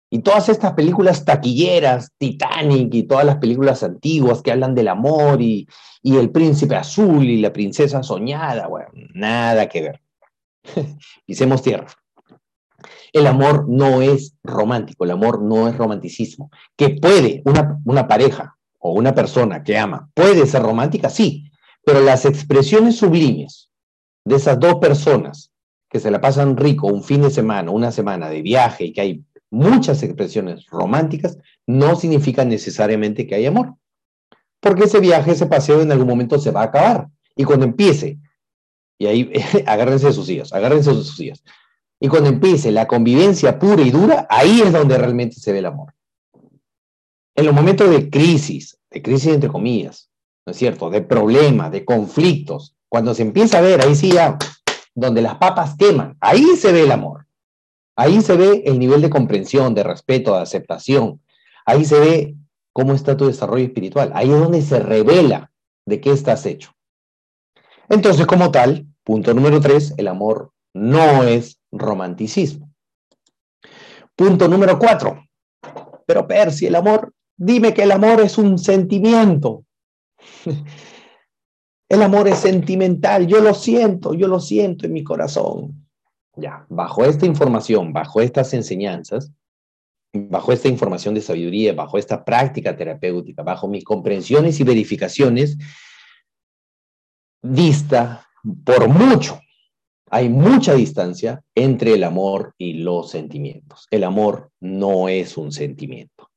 y 0.09 0.19
todas 0.19 0.47
estas 0.47 0.73
películas 0.73 1.25
taquilleras, 1.25 2.11
Titanic 2.19 2.93
y 2.93 3.03
todas 3.03 3.25
las 3.25 3.37
películas 3.37 3.81
antiguas 3.81 4.43
que 4.43 4.51
hablan 4.51 4.75
del 4.75 4.89
amor 4.89 5.41
y, 5.41 5.67
el 6.03 6.29
príncipe 6.29 6.75
azul 6.75 7.23
y 7.23 7.41
la 7.41 7.51
princesa 7.51 8.03
soñada, 8.03 8.67
bueno, 8.67 8.89
nada 9.15 9.67
que 9.67 9.81
ver. 9.81 10.01
Pisemos 11.25 11.63
tierra. 11.63 11.87
El 13.11 13.27
amor 13.27 13.67
no 13.67 14.01
es 14.01 14.35
romántico, 14.43 15.03
el 15.05 15.11
amor 15.11 15.41
no 15.41 15.67
es 15.67 15.77
romanticismo. 15.77 16.49
Que 16.75 16.89
puede 16.89 17.43
una, 17.45 18.07
pareja 18.07 18.55
o 18.79 18.93
una 18.93 19.13
persona 19.13 19.63
que 19.63 19.77
ama, 19.77 20.09
puede 20.13 20.45
ser 20.45 20.63
romántica, 20.63 21.09
sí, 21.09 21.51
pero 21.85 22.01
las 22.01 22.25
expresiones 22.25 22.97
sublimes 22.97 23.69
de 24.25 24.35
esas 24.35 24.59
dos 24.59 24.75
personas 24.75 25.51
que 25.89 25.99
se 25.99 26.11
la 26.11 26.21
pasan 26.21 26.57
rico 26.57 26.87
un 26.87 27.03
fin 27.03 27.21
de 27.21 27.29
semana, 27.29 27.71
una 27.71 27.91
semana 27.91 28.29
de 28.29 28.41
viaje 28.41 28.85
y 28.85 28.93
que 28.93 29.01
hay 29.01 29.23
muchas 29.51 30.01
expresiones 30.01 30.65
románticas, 30.67 31.37
no 31.67 31.95
significa 31.95 32.43
necesariamente 32.43 33.27
que 33.27 33.35
hay 33.35 33.45
amor. 33.45 33.75
Porque 34.59 34.85
ese 34.85 34.99
viaje, 34.99 35.31
ese 35.31 35.45
paseo 35.45 35.81
en 35.81 35.91
algún 35.91 36.07
momento 36.07 36.39
se 36.39 36.51
va 36.51 36.61
a 36.61 36.65
acabar. 36.65 37.09
Y 37.35 37.43
cuando 37.43 37.65
empiece, 37.65 38.17
y 38.97 39.05
ahí 39.05 39.31
agárrense 39.67 40.07
de 40.07 40.13
sus 40.13 40.29
hijos, 40.29 40.53
agárrense 40.53 40.89
de 40.91 40.95
sus 40.95 41.19
hijos, 41.19 41.43
y 41.99 42.07
cuando 42.07 42.29
empiece 42.29 42.71
la 42.71 42.87
convivencia 42.87 43.59
pura 43.59 43.81
y 43.81 43.91
dura, 43.91 44.27
ahí 44.29 44.61
es 44.61 44.71
donde 44.73 44.97
realmente 44.97 45.35
se 45.35 45.51
ve 45.51 45.59
el 45.59 45.65
amor. 45.67 45.93
En 47.35 47.45
los 47.45 47.55
momentos 47.55 47.89
de 47.89 48.09
crisis, 48.09 48.77
de 48.91 49.01
crisis 49.01 49.33
entre 49.33 49.49
comillas, 49.49 50.09
¿no 50.45 50.51
es 50.51 50.57
cierto? 50.57 50.89
De 50.89 51.01
problemas, 51.01 51.71
de 51.71 51.85
conflictos, 51.85 52.75
cuando 52.89 53.13
se 53.13 53.23
empieza 53.23 53.57
a 53.57 53.61
ver, 53.61 53.81
ahí 53.81 53.95
sí 53.95 54.11
ya, 54.11 54.37
donde 54.93 55.21
las 55.21 55.35
papas 55.35 55.75
queman, 55.77 56.17
ahí 56.19 56.45
se 56.57 56.71
ve 56.71 56.81
el 56.81 56.91
amor. 56.91 57.25
Ahí 57.95 58.21
se 58.21 58.35
ve 58.35 58.63
el 58.65 58.79
nivel 58.79 59.01
de 59.01 59.09
comprensión, 59.09 59.75
de 59.75 59.83
respeto, 59.83 60.35
de 60.35 60.41
aceptación. 60.41 61.21
Ahí 61.65 61.85
se 61.85 61.99
ve 61.99 62.35
cómo 62.71 62.93
está 62.93 63.15
tu 63.15 63.27
desarrollo 63.27 63.65
espiritual. 63.65 64.11
Ahí 64.15 64.31
es 64.31 64.39
donde 64.39 64.61
se 64.61 64.79
revela 64.79 65.51
de 65.85 66.01
qué 66.01 66.11
estás 66.11 66.45
hecho. 66.45 66.71
Entonces, 67.89 68.25
como 68.25 68.51
tal, 68.51 68.87
punto 69.03 69.33
número 69.33 69.61
tres, 69.61 69.93
el 69.97 70.07
amor 70.07 70.51
no 70.73 71.23
es 71.23 71.59
romanticismo. 71.73 72.71
Punto 74.15 74.47
número 74.47 74.77
cuatro. 74.77 75.25
Pero 76.05 76.27
Percy, 76.27 76.67
el 76.67 76.75
amor, 76.75 77.13
dime 77.35 77.73
que 77.73 77.83
el 77.83 77.91
amor 77.91 78.21
es 78.21 78.37
un 78.37 78.57
sentimiento. 78.57 79.65
El 81.89 82.01
amor 82.01 82.27
es 82.27 82.39
sentimental, 82.39 83.27
yo 83.27 83.39
lo 83.39 83.53
siento, 83.53 84.15
yo 84.15 84.27
lo 84.27 84.39
siento 84.39 84.87
en 84.87 84.93
mi 84.93 85.03
corazón. 85.03 85.85
Ya, 86.35 86.65
bajo 86.67 87.05
esta 87.05 87.27
información, 87.27 87.93
bajo 87.93 88.19
estas 88.19 88.51
enseñanzas, 88.55 89.31
bajo 90.11 90.51
esta 90.51 90.69
información 90.69 91.13
de 91.13 91.21
sabiduría, 91.21 91.73
bajo 91.73 91.99
esta 91.99 92.25
práctica 92.25 92.75
terapéutica, 92.75 93.43
bajo 93.43 93.67
mis 93.67 93.83
comprensiones 93.83 94.59
y 94.59 94.63
verificaciones, 94.63 95.55
dista 97.43 98.25
por 98.65 98.87
mucho 98.87 99.39
hay 100.13 100.29
mucha 100.29 100.75
distancia 100.75 101.41
entre 101.55 101.93
el 101.93 102.03
amor 102.03 102.53
y 102.59 102.73
los 102.73 103.09
sentimientos. 103.09 103.87
El 103.89 104.03
amor 104.03 104.51
no 104.59 105.09
es 105.09 105.37
un 105.37 105.51
sentimiento. 105.51 106.29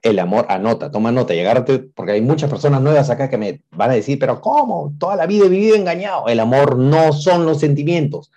El 0.00 0.16
amor, 0.20 0.46
anota, 0.48 0.92
toma 0.92 1.10
nota 1.10 1.34
agárrate, 1.34 1.80
porque 1.80 2.12
hay 2.12 2.20
muchas 2.20 2.48
personas 2.48 2.82
nuevas 2.82 3.10
acá 3.10 3.28
que 3.28 3.36
me 3.36 3.64
van 3.72 3.90
a 3.90 3.94
decir, 3.94 4.16
pero 4.20 4.40
¿cómo? 4.40 4.94
Toda 4.96 5.16
la 5.16 5.26
vida 5.26 5.46
he 5.46 5.48
vivido 5.48 5.74
engañado. 5.74 6.28
El 6.28 6.38
amor 6.38 6.78
no 6.78 7.12
son 7.12 7.44
los 7.46 7.58
sentimientos, 7.58 8.30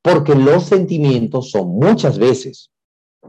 porque 0.00 0.34
los 0.34 0.64
sentimientos 0.64 1.50
son 1.50 1.68
muchas 1.78 2.18
veces 2.18 2.70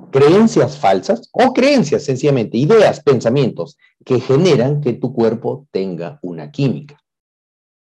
creencias 0.09 0.77
falsas 0.77 1.29
o 1.33 1.51
creencias 1.51 2.05
sencillamente, 2.05 2.57
ideas, 2.57 3.01
pensamientos 3.01 3.77
que 4.05 4.21
generan 4.21 4.79
que 4.79 4.93
tu 4.93 5.11
cuerpo 5.11 5.67
tenga 5.71 6.17
una 6.21 6.49
química. 6.49 6.97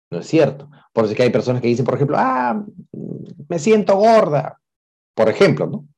¿No 0.08 0.20
es 0.20 0.28
cierto? 0.28 0.68
Por 0.92 1.05
eso 1.05 1.12
es 1.12 1.16
que 1.16 1.22
hay 1.22 1.31
personas 1.31 1.62
que 1.62 1.68
dicen, 1.68 1.85
por 1.85 1.94
ejemplo, 1.94 2.16
ah, 2.18 2.64
me 3.48 3.59
siento 3.59 3.96
gorda. 3.96 4.61
Por 5.14 5.28
ejemplo, 5.28 5.66
¿no? 5.66 5.88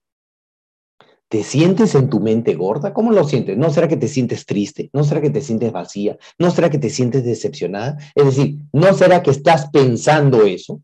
¿Te 1.28 1.42
sientes 1.42 1.94
en 1.94 2.10
tu 2.10 2.20
mente 2.20 2.54
gorda? 2.54 2.92
¿Cómo 2.92 3.10
lo 3.10 3.24
sientes? 3.24 3.56
¿No 3.56 3.70
será 3.70 3.88
que 3.88 3.96
te 3.96 4.08
sientes 4.08 4.46
triste? 4.46 4.90
¿No 4.92 5.02
será 5.02 5.20
que 5.20 5.30
te 5.30 5.40
sientes 5.40 5.72
vacía? 5.72 6.16
¿No 6.38 6.50
será 6.50 6.70
que 6.70 6.78
te 6.78 6.90
sientes 6.90 7.24
decepcionada? 7.24 7.96
Es 8.14 8.24
decir, 8.24 8.58
¿no 8.72 8.92
será 8.94 9.22
que 9.22 9.30
estás 9.30 9.68
pensando 9.70 10.44
eso 10.44 10.80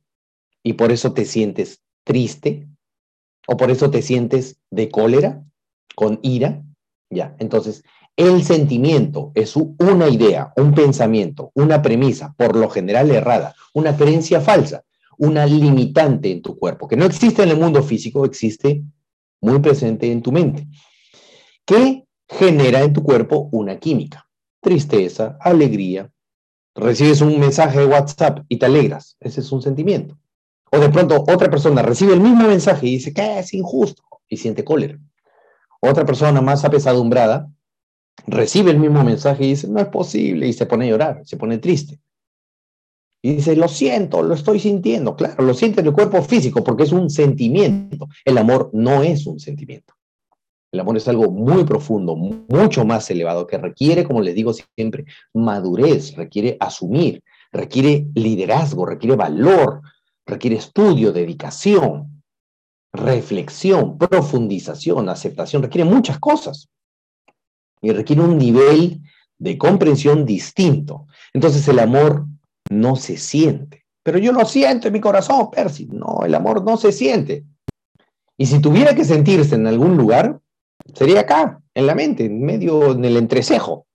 y 0.64 0.72
por 0.72 0.90
eso 0.90 1.12
te 1.12 1.24
sientes 1.24 1.82
triste? 2.04 2.66
¿O 3.46 3.56
por 3.56 3.70
eso 3.70 3.90
te 3.90 4.02
sientes 4.02 4.60
de 4.70 4.88
cólera, 4.88 5.44
con 5.94 6.18
ira? 6.22 6.62
Ya, 7.10 7.36
entonces, 7.38 7.84
el 8.20 8.44
sentimiento 8.44 9.32
es 9.34 9.56
una 9.56 10.10
idea, 10.10 10.52
un 10.58 10.74
pensamiento, 10.74 11.52
una 11.54 11.80
premisa, 11.80 12.34
por 12.36 12.54
lo 12.54 12.68
general 12.68 13.10
errada, 13.10 13.54
una 13.72 13.96
creencia 13.96 14.42
falsa, 14.42 14.84
una 15.16 15.46
limitante 15.46 16.30
en 16.30 16.42
tu 16.42 16.58
cuerpo, 16.58 16.86
que 16.86 16.96
no 16.96 17.06
existe 17.06 17.42
en 17.42 17.48
el 17.48 17.56
mundo 17.56 17.82
físico, 17.82 18.26
existe 18.26 18.82
muy 19.40 19.58
presente 19.60 20.12
en 20.12 20.20
tu 20.20 20.32
mente, 20.32 20.66
que 21.64 22.04
genera 22.28 22.82
en 22.82 22.92
tu 22.92 23.02
cuerpo 23.02 23.48
una 23.52 23.78
química, 23.78 24.28
tristeza, 24.60 25.38
alegría. 25.40 26.10
Recibes 26.74 27.22
un 27.22 27.40
mensaje 27.40 27.80
de 27.80 27.86
WhatsApp 27.86 28.40
y 28.48 28.58
te 28.58 28.66
alegras, 28.66 29.16
ese 29.18 29.40
es 29.40 29.50
un 29.50 29.62
sentimiento. 29.62 30.18
O 30.70 30.78
de 30.78 30.90
pronto 30.90 31.24
otra 31.26 31.50
persona 31.50 31.80
recibe 31.80 32.12
el 32.12 32.20
mismo 32.20 32.46
mensaje 32.46 32.86
y 32.86 32.92
dice 32.92 33.14
que 33.14 33.38
es 33.38 33.54
injusto 33.54 34.02
y 34.28 34.36
siente 34.36 34.62
cólera. 34.62 34.98
Otra 35.80 36.04
persona 36.04 36.42
más 36.42 36.66
apesadumbrada 36.66 37.50
recibe 38.26 38.70
el 38.70 38.78
mismo 38.78 39.02
mensaje 39.02 39.44
y 39.44 39.48
dice, 39.50 39.68
no 39.68 39.80
es 39.80 39.88
posible, 39.88 40.46
y 40.46 40.52
se 40.52 40.66
pone 40.66 40.86
a 40.86 40.88
llorar, 40.88 41.22
se 41.24 41.36
pone 41.36 41.58
triste. 41.58 41.98
Y 43.22 43.34
dice, 43.34 43.54
lo 43.54 43.68
siento, 43.68 44.22
lo 44.22 44.34
estoy 44.34 44.58
sintiendo. 44.60 45.14
Claro, 45.14 45.44
lo 45.44 45.52
siente 45.52 45.80
en 45.80 45.88
el 45.88 45.92
cuerpo 45.92 46.22
físico 46.22 46.64
porque 46.64 46.84
es 46.84 46.92
un 46.92 47.10
sentimiento. 47.10 48.08
El 48.24 48.38
amor 48.38 48.70
no 48.72 49.02
es 49.02 49.26
un 49.26 49.38
sentimiento. 49.38 49.94
El 50.72 50.80
amor 50.80 50.96
es 50.96 51.08
algo 51.08 51.30
muy 51.30 51.64
profundo, 51.64 52.14
mucho 52.16 52.84
más 52.84 53.10
elevado, 53.10 53.46
que 53.46 53.58
requiere, 53.58 54.04
como 54.04 54.20
les 54.20 54.34
digo 54.34 54.52
siempre, 54.54 55.04
madurez, 55.34 56.14
requiere 56.14 56.56
asumir, 56.60 57.22
requiere 57.50 58.06
liderazgo, 58.14 58.86
requiere 58.86 59.16
valor, 59.16 59.82
requiere 60.24 60.56
estudio, 60.56 61.12
dedicación, 61.12 62.22
reflexión, 62.92 63.98
profundización, 63.98 65.08
aceptación, 65.08 65.62
requiere 65.62 65.90
muchas 65.90 66.20
cosas. 66.20 66.68
Y 67.80 67.92
requiere 67.92 68.22
un 68.22 68.38
nivel 68.38 69.00
de 69.38 69.58
comprensión 69.58 70.24
distinto. 70.24 71.06
Entonces 71.32 71.66
el 71.68 71.78
amor 71.78 72.26
no 72.70 72.96
se 72.96 73.16
siente. 73.16 73.86
Pero 74.02 74.18
yo 74.18 74.32
lo 74.32 74.44
siento 74.44 74.86
en 74.86 74.92
mi 74.92 75.00
corazón, 75.00 75.50
Percy. 75.50 75.86
No, 75.86 76.20
el 76.24 76.34
amor 76.34 76.64
no 76.64 76.76
se 76.76 76.92
siente. 76.92 77.44
Y 78.36 78.46
si 78.46 78.60
tuviera 78.60 78.94
que 78.94 79.04
sentirse 79.04 79.54
en 79.54 79.66
algún 79.66 79.96
lugar, 79.96 80.40
sería 80.94 81.20
acá, 81.20 81.62
en 81.74 81.86
la 81.86 81.94
mente, 81.94 82.24
en 82.24 82.42
medio, 82.42 82.92
en 82.92 83.04
el 83.04 83.16
entrecejo. 83.16 83.86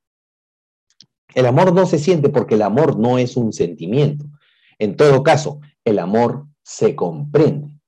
El 1.33 1.47
amor 1.47 1.73
no 1.73 1.85
se 1.85 1.99
siente 1.99 2.29
porque 2.29 2.55
el 2.55 2.61
amor 2.61 2.97
no 2.97 3.17
es 3.17 3.35
un 3.35 3.51
sentimiento. 3.51 4.25
En 4.79 4.95
todo 4.95 5.23
caso, 5.23 5.59
el 5.83 5.99
amor 5.99 6.47
se 6.63 6.95
comprende, 6.95 7.79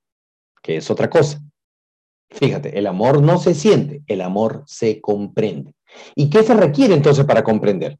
que 0.62 0.76
es 0.76 0.90
otra 0.90 1.08
cosa. 1.08 1.40
Fíjate, 2.30 2.78
el 2.78 2.86
amor 2.86 3.22
no 3.22 3.38
se 3.38 3.54
siente, 3.54 4.02
el 4.06 4.20
amor 4.20 4.64
se 4.66 5.00
comprende. 5.00 5.74
¿Y 6.14 6.30
qué 6.30 6.42
se 6.42 6.54
requiere 6.54 6.94
entonces 6.94 7.24
para 7.24 7.42
comprender? 7.42 7.98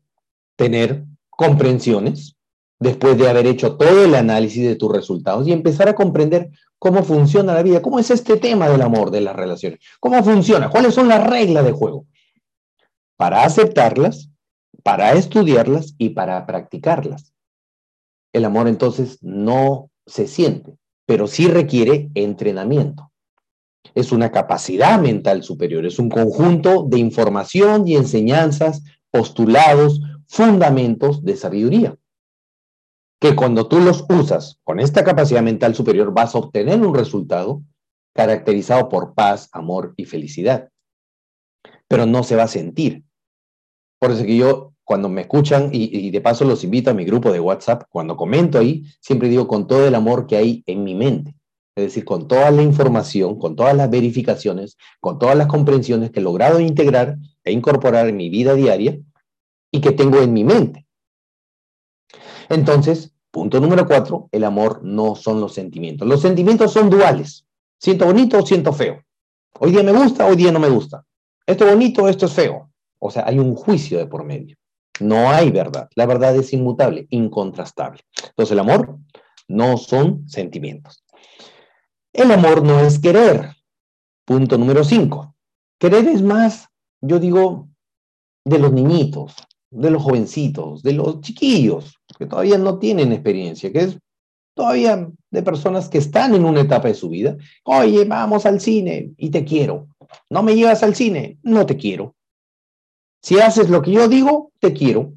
Tener 0.56 1.04
comprensiones 1.30 2.36
después 2.80 3.18
de 3.18 3.28
haber 3.28 3.46
hecho 3.46 3.76
todo 3.76 4.04
el 4.04 4.14
análisis 4.14 4.66
de 4.66 4.76
tus 4.76 4.92
resultados 4.92 5.46
y 5.46 5.52
empezar 5.52 5.88
a 5.88 5.94
comprender 5.94 6.50
cómo 6.78 7.02
funciona 7.02 7.54
la 7.54 7.62
vida, 7.62 7.82
cómo 7.82 7.98
es 7.98 8.10
este 8.10 8.36
tema 8.36 8.68
del 8.68 8.82
amor, 8.82 9.10
de 9.10 9.20
las 9.20 9.34
relaciones, 9.34 9.80
cómo 10.00 10.22
funciona, 10.22 10.70
cuáles 10.70 10.94
son 10.94 11.08
las 11.08 11.26
reglas 11.26 11.64
de 11.64 11.72
juego, 11.72 12.06
para 13.16 13.42
aceptarlas, 13.42 14.30
para 14.84 15.12
estudiarlas 15.12 15.94
y 15.98 16.10
para 16.10 16.46
practicarlas. 16.46 17.32
El 18.32 18.44
amor 18.44 18.68
entonces 18.68 19.18
no 19.22 19.90
se 20.06 20.28
siente, 20.28 20.78
pero 21.04 21.26
sí 21.26 21.48
requiere 21.48 22.10
entrenamiento. 22.14 23.07
Es 23.94 24.12
una 24.12 24.30
capacidad 24.30 25.00
mental 25.00 25.42
superior, 25.42 25.86
es 25.86 25.98
un 25.98 26.08
conjunto 26.08 26.86
de 26.88 26.98
información 26.98 27.86
y 27.86 27.96
enseñanzas, 27.96 28.82
postulados, 29.10 30.00
fundamentos 30.26 31.24
de 31.24 31.36
sabiduría 31.36 31.96
que 33.20 33.34
cuando 33.34 33.66
tú 33.68 33.80
los 33.80 34.04
usas 34.08 34.60
con 34.64 34.80
esta 34.80 35.04
capacidad 35.04 35.42
mental 35.42 35.74
superior 35.74 36.12
vas 36.12 36.34
a 36.34 36.38
obtener 36.38 36.80
un 36.80 36.94
resultado 36.94 37.62
caracterizado 38.14 38.88
por 38.88 39.14
paz, 39.14 39.48
amor 39.52 39.94
y 39.96 40.04
felicidad. 40.04 40.70
Pero 41.88 42.06
no 42.06 42.22
se 42.22 42.36
va 42.36 42.44
a 42.44 42.48
sentir. 42.48 43.04
Por 43.98 44.12
eso 44.12 44.24
que 44.24 44.36
yo, 44.36 44.74
cuando 44.84 45.08
me 45.08 45.22
escuchan, 45.22 45.70
y, 45.72 46.10
de 46.10 46.20
paso 46.20 46.44
los 46.44 46.62
invito 46.64 46.90
a 46.90 46.94
mi 46.94 47.04
grupo 47.04 47.32
de 47.32 47.40
WhatsApp, 47.40 47.84
cuando 47.90 48.16
comento 48.16 48.58
ahí, 48.58 48.84
siempre 49.00 49.28
digo 49.28 49.48
con 49.48 49.66
todo 49.66 49.86
el 49.86 49.94
amor 49.94 50.26
que 50.26 50.36
hay 50.36 50.62
en 50.66 50.84
mi 50.84 50.94
mente. 50.94 51.34
Es 51.78 51.84
decir, 51.84 52.04
con 52.04 52.26
toda 52.26 52.50
la 52.50 52.62
información, 52.62 53.38
con 53.38 53.54
todas 53.54 53.76
las 53.76 53.88
verificaciones, 53.88 54.76
con 54.98 55.16
todas 55.16 55.36
las 55.36 55.46
comprensiones 55.46 56.10
que 56.10 56.18
he 56.18 56.22
logrado 56.24 56.58
integrar 56.58 57.16
e 57.44 57.52
incorporar 57.52 58.08
en 58.08 58.16
mi 58.16 58.28
vida 58.30 58.54
diaria 58.54 58.98
y 59.70 59.80
que 59.80 59.92
tengo 59.92 60.20
en 60.20 60.32
mi 60.32 60.42
mente. 60.42 60.88
Entonces, 62.48 63.14
punto 63.30 63.60
número 63.60 63.86
cuatro, 63.86 64.28
el 64.32 64.42
amor 64.42 64.80
no 64.82 65.14
son 65.14 65.40
los 65.40 65.54
sentimientos. 65.54 66.08
Los 66.08 66.20
sentimientos 66.20 66.72
son 66.72 66.90
duales. 66.90 67.46
Siento 67.78 68.06
bonito 68.06 68.38
o 68.38 68.44
siento 68.44 68.72
feo. 68.72 69.00
Hoy 69.60 69.70
día 69.70 69.84
me 69.84 69.92
gusta, 69.92 70.26
hoy 70.26 70.34
día 70.34 70.50
no 70.50 70.58
me 70.58 70.70
gusta. 70.70 71.04
Esto 71.46 71.64
es 71.64 71.70
bonito, 71.70 72.08
esto 72.08 72.26
es 72.26 72.32
feo. 72.32 72.72
O 72.98 73.08
sea, 73.12 73.24
hay 73.24 73.38
un 73.38 73.54
juicio 73.54 73.98
de 73.98 74.08
por 74.08 74.24
medio. 74.24 74.56
No 74.98 75.30
hay 75.30 75.52
verdad. 75.52 75.88
La 75.94 76.06
verdad 76.06 76.34
es 76.34 76.52
inmutable, 76.52 77.06
incontrastable. 77.10 78.00
Entonces, 78.30 78.50
el 78.50 78.58
amor 78.58 78.98
no 79.46 79.76
son 79.76 80.28
sentimientos. 80.28 81.04
El 82.18 82.32
amor 82.32 82.64
no 82.64 82.80
es 82.80 82.98
querer. 82.98 83.54
Punto 84.24 84.58
número 84.58 84.82
cinco. 84.82 85.36
Querer 85.78 86.08
es 86.08 86.20
más, 86.20 86.68
yo 87.00 87.20
digo, 87.20 87.68
de 88.44 88.58
los 88.58 88.72
niñitos, 88.72 89.36
de 89.70 89.88
los 89.92 90.02
jovencitos, 90.02 90.82
de 90.82 90.94
los 90.94 91.20
chiquillos, 91.20 92.00
que 92.18 92.26
todavía 92.26 92.58
no 92.58 92.80
tienen 92.80 93.12
experiencia, 93.12 93.70
que 93.70 93.82
es 93.82 93.98
todavía 94.56 95.08
de 95.30 95.42
personas 95.44 95.88
que 95.88 95.98
están 95.98 96.34
en 96.34 96.44
una 96.44 96.62
etapa 96.62 96.88
de 96.88 96.94
su 96.94 97.08
vida. 97.08 97.36
Oye, 97.62 98.04
vamos 98.04 98.46
al 98.46 98.60
cine 98.60 99.12
y 99.16 99.30
te 99.30 99.44
quiero. 99.44 99.86
No 100.28 100.42
me 100.42 100.56
llevas 100.56 100.82
al 100.82 100.96
cine, 100.96 101.38
no 101.44 101.66
te 101.66 101.76
quiero. 101.76 102.16
Si 103.22 103.38
haces 103.38 103.70
lo 103.70 103.80
que 103.80 103.92
yo 103.92 104.08
digo, 104.08 104.50
te 104.58 104.72
quiero, 104.72 105.12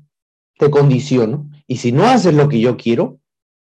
te 0.60 0.70
condiciono. 0.70 1.50
Y 1.66 1.78
si 1.78 1.94
no 1.94 2.06
haces 2.06 2.36
lo 2.36 2.48
que 2.48 2.60
yo 2.60 2.78
quiero, 2.78 3.18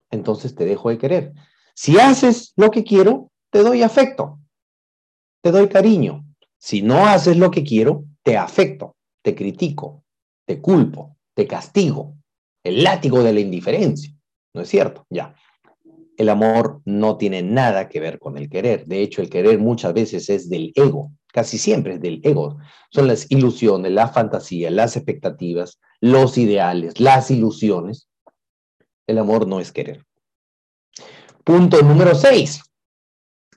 entonces 0.09 0.55
te 0.55 0.65
dejo 0.65 0.89
de 0.89 0.97
querer. 0.97 1.33
Si 1.79 1.99
haces 1.99 2.53
lo 2.55 2.71
que 2.71 2.83
quiero, 2.83 3.31
te 3.51 3.59
doy 3.59 3.83
afecto, 3.83 4.39
te 5.43 5.51
doy 5.51 5.69
cariño. 5.69 6.25
Si 6.57 6.81
no 6.81 7.05
haces 7.05 7.37
lo 7.37 7.51
que 7.51 7.63
quiero, 7.63 8.03
te 8.23 8.35
afecto, 8.35 8.95
te 9.21 9.35
critico, 9.35 10.03
te 10.47 10.59
culpo, 10.59 11.17
te 11.35 11.45
castigo, 11.45 12.15
el 12.63 12.83
látigo 12.83 13.21
de 13.21 13.31
la 13.31 13.41
indiferencia. 13.41 14.11
¿No 14.55 14.61
es 14.61 14.69
cierto? 14.69 15.05
Ya. 15.11 15.35
El 16.17 16.29
amor 16.29 16.81
no 16.83 17.15
tiene 17.15 17.43
nada 17.43 17.87
que 17.89 17.99
ver 17.99 18.17
con 18.17 18.39
el 18.39 18.49
querer. 18.49 18.87
De 18.87 19.03
hecho, 19.03 19.21
el 19.21 19.29
querer 19.29 19.59
muchas 19.59 19.93
veces 19.93 20.31
es 20.31 20.49
del 20.49 20.73
ego, 20.73 21.11
casi 21.31 21.59
siempre 21.59 21.93
es 21.93 22.01
del 22.01 22.21
ego. 22.23 22.57
Son 22.89 23.07
las 23.07 23.29
ilusiones, 23.29 23.91
la 23.91 24.07
fantasía, 24.07 24.71
las 24.71 24.95
expectativas, 24.95 25.79
los 26.01 26.39
ideales, 26.39 26.99
las 26.99 27.29
ilusiones. 27.29 28.09
El 29.05 29.19
amor 29.19 29.45
no 29.47 29.59
es 29.59 29.71
querer. 29.71 30.06
Punto 31.47 31.81
número 31.81 32.13
seis. 32.13 32.61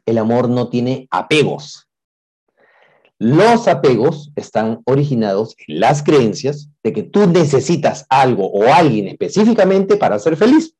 El 0.06 0.18
amor 0.18 0.48
no 0.48 0.68
tiene 0.68 1.08
apegos. 1.10 1.88
Los 3.18 3.66
apegos 3.66 4.30
están 4.36 4.80
originados 4.84 5.56
en 5.66 5.80
las 5.80 6.04
creencias 6.04 6.70
de 6.84 6.92
que 6.92 7.02
tú 7.02 7.26
necesitas 7.26 8.06
algo 8.08 8.46
o 8.46 8.72
alguien 8.72 9.08
específicamente 9.08 9.96
para 9.96 10.20
ser 10.20 10.36
feliz. 10.36 10.76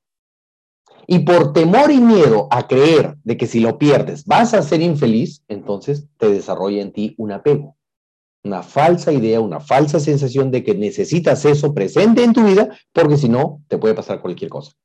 Y 1.09 1.19
por 1.19 1.53
temor 1.53 1.91
y 1.91 1.99
miedo 1.99 2.47
a 2.49 2.69
creer 2.69 3.17
de 3.25 3.37
que 3.37 3.49
si 3.49 3.59
lo 3.59 3.77
pierdes 3.77 4.25
vas 4.25 4.55
a 4.55 4.63
ser 4.63 4.81
infeliz, 4.81 5.43
entonces 5.49 6.07
te 6.17 6.31
desarrolla 6.31 6.81
en 6.81 6.93
ti 6.93 7.17
un 7.19 7.33
apego. 7.33 7.77
Una 8.45 8.63
falsa 8.63 9.13
idea, 9.13 9.41
una 9.41 9.59
falsa 9.59 9.99
sensación 9.99 10.53
de 10.53 10.63
que 10.63 10.77
necesitas 10.77 11.45
eso 11.45 11.75
presente 11.75 12.23
en 12.23 12.33
tu 12.33 12.45
vida, 12.45 12.69
porque 12.93 13.17
si 13.17 13.29
no, 13.29 13.63
te 13.67 13.79
puede 13.79 13.95
pasar 13.95 14.21
cualquier 14.21 14.49
cosa. 14.49 14.77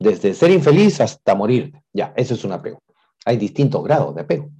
Desde 0.00 0.32
ser 0.32 0.50
infeliz 0.50 1.00
hasta 1.00 1.34
morirte. 1.34 1.84
Ya, 1.92 2.14
eso 2.16 2.32
es 2.32 2.42
un 2.42 2.52
apego. 2.52 2.82
Hay 3.26 3.36
distintos 3.36 3.84
grados 3.84 4.14
de 4.14 4.22
apego. 4.22 4.50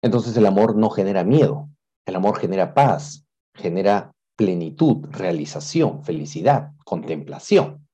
Entonces 0.00 0.36
el 0.36 0.46
amor 0.46 0.76
no 0.76 0.90
genera 0.90 1.24
miedo, 1.24 1.68
el 2.06 2.14
amor 2.14 2.38
genera 2.38 2.72
paz, 2.72 3.26
genera 3.54 4.12
plenitud, 4.36 5.06
realización, 5.10 6.04
felicidad, 6.04 6.72
contemplación, 6.84 7.88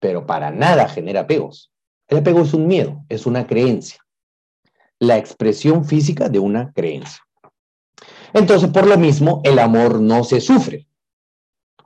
pero 0.00 0.26
para 0.26 0.50
nada 0.50 0.88
genera 0.88 1.20
apegos. 1.20 1.72
El 2.08 2.18
apego 2.18 2.42
es 2.42 2.52
un 2.52 2.66
miedo, 2.66 3.04
es 3.08 3.24
una 3.24 3.46
creencia, 3.46 4.04
la 4.98 5.16
expresión 5.16 5.84
física 5.84 6.28
de 6.28 6.40
una 6.40 6.72
creencia. 6.72 7.22
Entonces, 8.34 8.68
por 8.70 8.86
lo 8.86 8.98
mismo, 8.98 9.40
el 9.44 9.58
amor 9.58 10.00
no 10.00 10.24
se 10.24 10.40
sufre. 10.40 10.88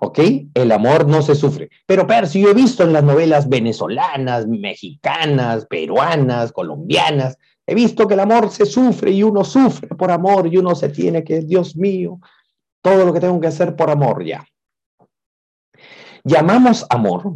¿Ok? 0.05 0.19
El 0.55 0.71
amor 0.73 1.09
no 1.09 1.23
se 1.23 1.35
sufre. 1.35 1.71
Pero, 1.87 2.07
si 2.27 2.43
yo 2.43 2.51
he 2.51 2.55
visto 2.55 2.83
en 2.83 2.93
las 2.93 3.03
novelas 3.03 3.49
venezolanas, 3.49 4.47
mexicanas, 4.47 5.67
peruanas, 5.67 6.53
colombianas, 6.53 7.39
He 7.67 7.75
visto 7.75 8.07
que 8.07 8.15
el 8.15 8.21
amor 8.21 8.51
se 8.51 8.67
sufre 8.67 9.11
y 9.11 9.23
uno 9.23 9.43
sufre 9.43 9.89
por 9.89 10.11
amor 10.11 10.53
y 10.53 10.59
uno 10.59 10.75
se 10.75 10.91
tiene 10.91 11.25
que, 11.25 11.41
Dios 11.41 11.77
mío, 11.77 12.21
todo 12.83 13.07
lo 13.07 13.13
que 13.13 13.21
tengo 13.21 13.41
que 13.41 13.47
hacer 13.47 13.75
por 13.75 13.91
amor 13.91 14.25
ya. 14.25 14.47
Llamamos 16.25 16.87
amor 16.91 17.35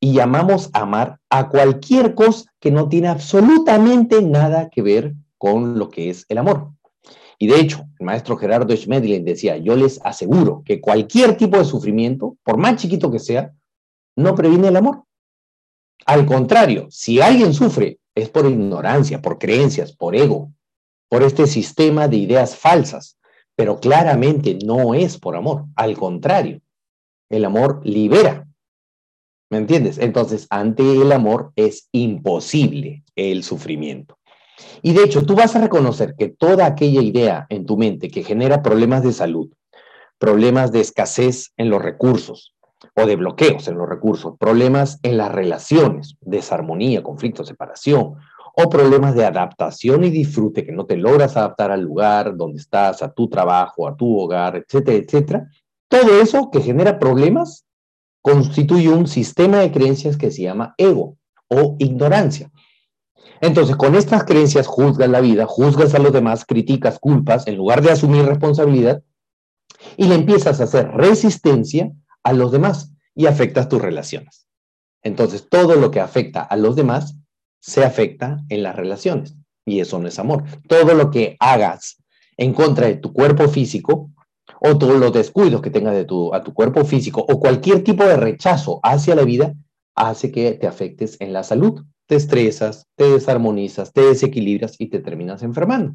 y 0.00 0.12
llamamos 0.14 0.70
amar 0.72 1.20
a 1.30 1.48
cualquier 1.48 2.14
cosa 2.14 2.50
que 2.58 2.70
no 2.70 2.88
tiene 2.88 3.08
absolutamente 3.08 4.20
nada 4.22 4.68
que 4.68 4.82
ver 4.82 5.14
con 5.38 5.78
lo 5.78 5.88
que 5.88 6.10
es 6.10 6.24
el 6.28 6.38
amor. 6.38 6.72
Y 7.38 7.46
de 7.46 7.60
hecho, 7.60 7.88
el 7.98 8.06
maestro 8.06 8.36
Gerardo 8.36 8.76
Schmedlin 8.76 9.24
decía, 9.24 9.56
yo 9.56 9.76
les 9.76 10.00
aseguro 10.04 10.62
que 10.64 10.80
cualquier 10.80 11.36
tipo 11.36 11.56
de 11.56 11.64
sufrimiento, 11.64 12.36
por 12.42 12.56
más 12.56 12.76
chiquito 12.76 13.10
que 13.10 13.20
sea, 13.20 13.52
no 14.16 14.34
previene 14.34 14.68
el 14.68 14.76
amor. 14.76 15.04
Al 16.04 16.26
contrario, 16.26 16.88
si 16.90 17.20
alguien 17.20 17.54
sufre 17.54 18.00
es 18.14 18.28
por 18.28 18.46
ignorancia, 18.46 19.22
por 19.22 19.38
creencias, 19.38 19.92
por 19.94 20.16
ego, 20.16 20.52
por 21.08 21.22
este 21.22 21.46
sistema 21.46 22.08
de 22.08 22.16
ideas 22.16 22.56
falsas, 22.56 23.18
pero 23.54 23.78
claramente 23.78 24.58
no 24.64 24.94
es 24.94 25.18
por 25.18 25.36
amor, 25.36 25.66
al 25.76 25.96
contrario, 25.96 26.60
el 27.30 27.44
amor 27.44 27.80
libera. 27.84 28.46
¿Me 29.50 29.58
entiendes? 29.58 29.98
Entonces, 29.98 30.46
ante 30.50 30.82
el 30.82 31.10
amor 31.12 31.52
es 31.56 31.88
imposible 31.92 33.04
el 33.16 33.42
sufrimiento. 33.42 34.17
Y 34.82 34.92
de 34.92 35.04
hecho, 35.04 35.24
tú 35.24 35.34
vas 35.34 35.54
a 35.56 35.60
reconocer 35.60 36.14
que 36.16 36.28
toda 36.28 36.66
aquella 36.66 37.02
idea 37.02 37.46
en 37.48 37.66
tu 37.66 37.76
mente 37.76 38.10
que 38.10 38.24
genera 38.24 38.62
problemas 38.62 39.02
de 39.02 39.12
salud, 39.12 39.50
problemas 40.18 40.72
de 40.72 40.80
escasez 40.80 41.52
en 41.56 41.70
los 41.70 41.82
recursos 41.82 42.54
o 42.94 43.06
de 43.06 43.16
bloqueos 43.16 43.68
en 43.68 43.78
los 43.78 43.88
recursos, 43.88 44.34
problemas 44.38 44.98
en 45.02 45.16
las 45.16 45.32
relaciones, 45.32 46.16
desarmonía, 46.20 47.02
conflicto, 47.02 47.44
separación, 47.44 48.16
o 48.60 48.68
problemas 48.68 49.14
de 49.14 49.24
adaptación 49.24 50.02
y 50.02 50.10
disfrute 50.10 50.66
que 50.66 50.72
no 50.72 50.84
te 50.84 50.96
logras 50.96 51.36
adaptar 51.36 51.70
al 51.70 51.82
lugar 51.82 52.36
donde 52.36 52.60
estás, 52.60 53.02
a 53.02 53.12
tu 53.12 53.28
trabajo, 53.28 53.86
a 53.86 53.96
tu 53.96 54.18
hogar, 54.18 54.56
etcétera, 54.56 54.96
etcétera. 54.96 55.48
Todo 55.88 56.20
eso 56.20 56.50
que 56.50 56.60
genera 56.60 56.98
problemas 56.98 57.64
constituye 58.20 58.88
un 58.88 59.06
sistema 59.06 59.58
de 59.58 59.70
creencias 59.70 60.16
que 60.16 60.32
se 60.32 60.42
llama 60.42 60.74
ego 60.76 61.16
o 61.48 61.76
ignorancia. 61.78 62.50
Entonces, 63.40 63.76
con 63.76 63.94
estas 63.94 64.24
creencias 64.24 64.66
juzgas 64.66 65.08
la 65.08 65.20
vida, 65.20 65.46
juzgas 65.46 65.94
a 65.94 65.98
los 65.98 66.12
demás, 66.12 66.44
criticas, 66.44 66.98
culpas, 66.98 67.46
en 67.46 67.56
lugar 67.56 67.82
de 67.82 67.90
asumir 67.90 68.24
responsabilidad, 68.24 69.02
y 69.96 70.08
le 70.08 70.14
empiezas 70.14 70.60
a 70.60 70.64
hacer 70.64 70.88
resistencia 70.90 71.92
a 72.22 72.32
los 72.32 72.52
demás 72.52 72.92
y 73.14 73.26
afectas 73.26 73.68
tus 73.68 73.80
relaciones. 73.80 74.48
Entonces, 75.02 75.46
todo 75.48 75.76
lo 75.76 75.90
que 75.90 76.00
afecta 76.00 76.42
a 76.42 76.56
los 76.56 76.76
demás 76.76 77.16
se 77.60 77.84
afecta 77.84 78.42
en 78.48 78.62
las 78.62 78.76
relaciones 78.76 79.36
y 79.68 79.80
eso 79.80 79.98
no 79.98 80.08
es 80.08 80.18
amor. 80.18 80.44
Todo 80.66 80.94
lo 80.94 81.10
que 81.10 81.36
hagas 81.40 82.02
en 82.36 82.52
contra 82.52 82.86
de 82.86 82.96
tu 82.96 83.12
cuerpo 83.12 83.48
físico 83.48 84.10
o 84.60 84.78
todos 84.78 84.98
los 84.98 85.12
descuidos 85.12 85.60
que 85.60 85.70
tengas 85.70 85.94
de 85.94 86.04
tu, 86.04 86.34
a 86.34 86.42
tu 86.42 86.54
cuerpo 86.54 86.84
físico 86.84 87.24
o 87.28 87.38
cualquier 87.38 87.84
tipo 87.84 88.04
de 88.04 88.16
rechazo 88.16 88.80
hacia 88.82 89.14
la 89.14 89.22
vida 89.22 89.54
hace 89.94 90.32
que 90.32 90.52
te 90.52 90.66
afectes 90.66 91.16
en 91.20 91.32
la 91.32 91.44
salud. 91.44 91.84
Te 92.08 92.16
estresas, 92.16 92.88
te 92.96 93.04
desarmonizas, 93.08 93.92
te 93.92 94.00
desequilibras 94.00 94.74
y 94.80 94.88
te 94.88 94.98
terminas 94.98 95.44
enfermando 95.44 95.94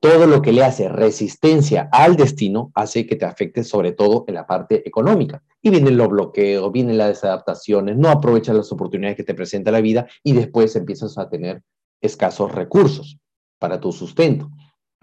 todo 0.00 0.26
lo 0.26 0.42
que 0.42 0.52
le 0.52 0.64
hace 0.64 0.88
resistencia 0.88 1.88
al 1.92 2.16
destino 2.16 2.70
hace 2.74 3.06
que 3.06 3.16
te 3.16 3.24
afecte 3.24 3.64
sobre 3.64 3.92
todo 3.92 4.24
en 4.28 4.34
la 4.34 4.46
parte 4.46 4.86
económica. 4.86 5.42
Y 5.60 5.70
vienen 5.70 5.96
los 5.96 6.08
bloqueos, 6.08 6.70
vienen 6.72 6.98
las 6.98 7.08
desadaptaciones, 7.08 7.96
no 7.96 8.08
aprovechas 8.08 8.54
las 8.54 8.70
oportunidades 8.70 9.16
que 9.16 9.24
te 9.24 9.34
presenta 9.34 9.70
la 9.70 9.80
vida 9.80 10.06
y 10.22 10.32
después 10.32 10.76
empiezas 10.76 11.18
a 11.18 11.28
tener 11.28 11.62
escasos 12.00 12.52
recursos 12.52 13.18
para 13.58 13.80
tu 13.80 13.90
sustento. 13.92 14.50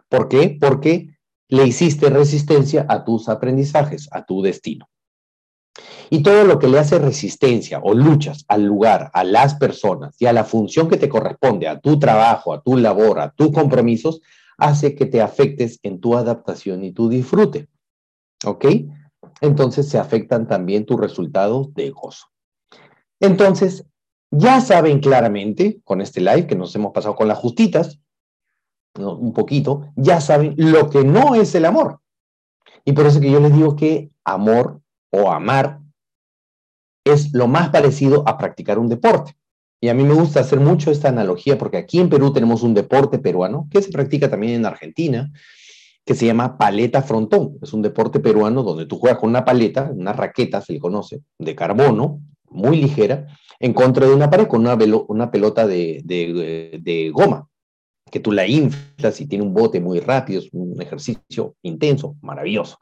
¿Por 0.07 0.29
qué? 0.29 0.57
Porque 0.59 1.17
le 1.49 1.67
hiciste 1.67 2.09
resistencia 2.09 2.85
a 2.87 3.03
tus 3.03 3.27
aprendizajes, 3.27 4.07
a 4.11 4.25
tu 4.25 4.41
destino. 4.41 4.87
Y 6.09 6.23
todo 6.23 6.43
lo 6.45 6.59
que 6.59 6.67
le 6.67 6.79
hace 6.79 6.99
resistencia 6.99 7.79
o 7.83 7.93
luchas 7.93 8.45
al 8.47 8.63
lugar, 8.63 9.11
a 9.13 9.23
las 9.23 9.55
personas 9.55 10.15
y 10.19 10.25
a 10.25 10.33
la 10.33 10.43
función 10.43 10.87
que 10.87 10.97
te 10.97 11.09
corresponde, 11.09 11.67
a 11.67 11.79
tu 11.79 11.99
trabajo, 11.99 12.53
a 12.53 12.61
tu 12.61 12.77
labor, 12.77 13.19
a 13.19 13.31
tus 13.31 13.51
compromisos, 13.51 14.21
hace 14.57 14.95
que 14.95 15.05
te 15.05 15.21
afectes 15.21 15.79
en 15.83 15.99
tu 15.99 16.15
adaptación 16.15 16.83
y 16.83 16.91
tu 16.91 17.09
disfrute. 17.09 17.67
¿Ok? 18.45 18.65
Entonces 19.41 19.89
se 19.89 19.97
afectan 19.97 20.47
también 20.47 20.85
tus 20.85 20.99
resultados 20.99 21.73
de 21.73 21.89
gozo. 21.89 22.27
Entonces, 23.19 23.85
ya 24.31 24.61
saben 24.61 24.99
claramente 24.99 25.81
con 25.83 26.01
este 26.01 26.21
live 26.21 26.47
que 26.47 26.55
nos 26.55 26.75
hemos 26.75 26.91
pasado 26.91 27.15
con 27.15 27.27
las 27.27 27.37
justitas, 27.37 27.99
un 28.97 29.33
poquito, 29.33 29.91
ya 29.95 30.21
saben 30.21 30.53
lo 30.57 30.89
que 30.89 31.03
no 31.03 31.35
es 31.35 31.53
el 31.55 31.65
amor. 31.65 31.99
Y 32.85 32.93
por 32.93 33.05
eso 33.05 33.19
que 33.19 33.31
yo 33.31 33.39
les 33.39 33.53
digo 33.53 33.75
que 33.75 34.11
amor 34.23 34.81
o 35.15 35.31
amar 35.31 35.79
es 37.05 37.33
lo 37.33 37.47
más 37.47 37.69
parecido 37.69 38.23
a 38.27 38.37
practicar 38.37 38.79
un 38.79 38.89
deporte. 38.89 39.35
Y 39.81 39.89
a 39.89 39.93
mí 39.93 40.03
me 40.03 40.13
gusta 40.13 40.39
hacer 40.39 40.59
mucho 40.59 40.89
esta 40.89 41.09
analogía 41.09 41.57
porque 41.57 41.77
aquí 41.77 41.99
en 41.99 42.09
Perú 42.09 42.33
tenemos 42.33 42.63
un 42.63 42.73
deporte 42.73 43.19
peruano 43.19 43.67
que 43.69 43.81
se 43.81 43.91
practica 43.91 44.29
también 44.29 44.53
en 44.53 44.65
Argentina, 44.65 45.31
que 46.03 46.15
se 46.15 46.25
llama 46.25 46.57
paleta 46.57 47.01
frontón. 47.01 47.57
Es 47.61 47.73
un 47.73 47.81
deporte 47.81 48.19
peruano 48.19 48.63
donde 48.63 48.85
tú 48.85 48.97
juegas 48.97 49.19
con 49.19 49.29
una 49.29 49.45
paleta, 49.45 49.91
una 49.93 50.13
raqueta, 50.13 50.61
se 50.61 50.73
le 50.73 50.79
conoce, 50.79 51.21
de 51.37 51.55
carbono, 51.55 52.21
muy 52.49 52.77
ligera, 52.77 53.27
en 53.59 53.73
contra 53.73 54.07
de 54.07 54.13
una 54.13 54.29
pared 54.29 54.47
con 54.47 54.61
una, 54.61 54.77
una 55.07 55.31
pelota 55.31 55.67
de, 55.67 56.01
de, 56.03 56.79
de 56.81 57.09
goma, 57.11 57.47
que 58.11 58.19
tú 58.19 58.31
la 58.31 58.47
inflas 58.47 59.19
y 59.21 59.27
tiene 59.27 59.43
un 59.43 59.53
bote 59.53 59.79
muy 59.79 59.99
rápido, 59.99 60.39
es 60.39 60.49
un 60.51 60.81
ejercicio 60.81 61.55
intenso, 61.61 62.15
maravilloso. 62.21 62.77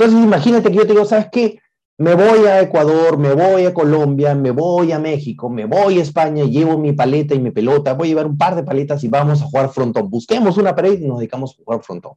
Entonces 0.00 0.24
imagínate 0.24 0.70
que 0.70 0.76
yo 0.76 0.86
te 0.86 0.92
digo, 0.92 1.04
¿sabes 1.04 1.28
qué? 1.30 1.60
me 2.00 2.14
voy 2.14 2.46
a 2.46 2.62
Ecuador, 2.62 3.18
me 3.18 3.34
voy 3.34 3.66
a 3.66 3.74
Colombia, 3.74 4.34
me 4.34 4.52
voy 4.52 4.90
a 4.90 4.98
México, 4.98 5.50
me 5.50 5.66
voy 5.66 5.98
a 5.98 6.02
España, 6.02 6.44
llevo 6.44 6.78
mi 6.78 6.94
paleta 6.94 7.34
y 7.34 7.38
mi 7.38 7.50
pelota, 7.50 7.92
voy 7.92 8.06
a 8.06 8.08
llevar 8.08 8.26
un 8.26 8.38
par 8.38 8.56
de 8.56 8.62
paletas 8.62 9.04
y 9.04 9.08
vamos 9.08 9.42
a 9.42 9.44
jugar 9.44 9.68
frontón. 9.68 10.08
Busquemos 10.08 10.56
una 10.56 10.74
pared 10.74 10.98
y 10.98 11.06
nos 11.06 11.18
dedicamos 11.18 11.52
a 11.52 11.62
jugar 11.62 11.82
frontón. 11.82 12.12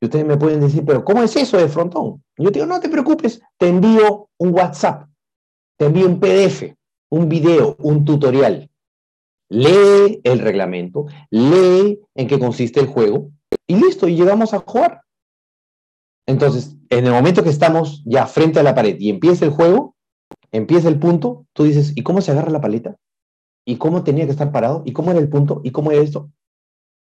Y 0.00 0.06
ustedes 0.06 0.26
me 0.26 0.36
pueden 0.36 0.62
decir, 0.62 0.84
pero 0.84 1.04
¿cómo 1.04 1.22
es 1.22 1.36
eso 1.36 1.58
de 1.58 1.68
frontón? 1.68 2.24
Yo 2.36 2.50
digo, 2.50 2.66
no 2.66 2.80
te 2.80 2.88
preocupes, 2.88 3.40
te 3.56 3.68
envío 3.68 4.30
un 4.38 4.52
WhatsApp, 4.52 5.04
te 5.76 5.84
envío 5.84 6.08
un 6.08 6.18
PDF, 6.18 6.74
un 7.10 7.28
video, 7.28 7.76
un 7.78 8.04
tutorial. 8.04 8.68
Lee 9.48 10.20
el 10.24 10.40
reglamento, 10.40 11.06
lee 11.30 12.00
en 12.16 12.26
qué 12.26 12.36
consiste 12.40 12.80
el 12.80 12.88
juego 12.88 13.30
y 13.68 13.76
listo, 13.76 14.08
y 14.08 14.16
llegamos 14.16 14.54
a 14.54 14.58
jugar. 14.58 15.01
Entonces, 16.26 16.76
en 16.90 17.06
el 17.06 17.12
momento 17.12 17.42
que 17.42 17.50
estamos 17.50 18.02
ya 18.04 18.26
frente 18.26 18.60
a 18.60 18.62
la 18.62 18.74
pared 18.74 18.96
y 18.98 19.10
empieza 19.10 19.44
el 19.44 19.50
juego, 19.50 19.96
empieza 20.50 20.88
el 20.88 20.98
punto, 20.98 21.46
tú 21.52 21.64
dices, 21.64 21.92
¿y 21.96 22.02
cómo 22.02 22.20
se 22.20 22.30
agarra 22.30 22.50
la 22.50 22.60
paleta? 22.60 22.96
¿Y 23.64 23.76
cómo 23.76 24.04
tenía 24.04 24.24
que 24.24 24.32
estar 24.32 24.52
parado? 24.52 24.82
¿Y 24.84 24.92
cómo 24.92 25.10
era 25.10 25.20
el 25.20 25.28
punto? 25.28 25.60
¿Y 25.64 25.70
cómo 25.70 25.90
era 25.90 26.02
esto? 26.02 26.30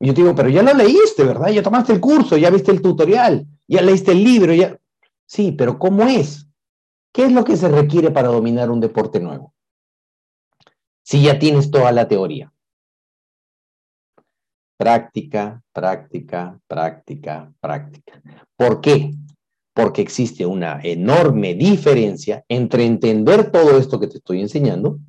Y 0.00 0.08
yo 0.08 0.14
te 0.14 0.22
digo, 0.22 0.34
pero 0.34 0.48
ya 0.48 0.62
lo 0.62 0.72
leíste, 0.74 1.24
¿verdad? 1.24 1.48
Ya 1.48 1.62
tomaste 1.62 1.92
el 1.92 2.00
curso, 2.00 2.36
ya 2.36 2.50
viste 2.50 2.70
el 2.70 2.82
tutorial, 2.82 3.46
ya 3.66 3.82
leíste 3.82 4.12
el 4.12 4.22
libro, 4.22 4.54
ya... 4.54 4.78
Sí, 5.26 5.52
pero 5.52 5.78
¿cómo 5.78 6.04
es? 6.04 6.48
¿Qué 7.12 7.24
es 7.24 7.32
lo 7.32 7.44
que 7.44 7.56
se 7.56 7.68
requiere 7.68 8.10
para 8.10 8.28
dominar 8.28 8.70
un 8.70 8.80
deporte 8.80 9.20
nuevo? 9.20 9.54
Si 11.02 11.22
ya 11.22 11.38
tienes 11.38 11.70
toda 11.70 11.90
la 11.92 12.06
teoría. 12.06 12.52
Práctica, 14.78 15.60
práctica, 15.72 16.56
práctica, 16.68 17.52
práctica. 17.60 18.22
¿Por 18.56 18.80
qué? 18.80 19.10
Porque 19.74 20.02
existe 20.02 20.46
una 20.46 20.80
enorme 20.84 21.54
diferencia 21.54 22.44
entre 22.48 22.86
entender 22.86 23.50
todo 23.50 23.76
esto 23.76 23.98
que 23.98 24.06
te 24.06 24.18
estoy 24.18 24.40
enseñando 24.40 25.00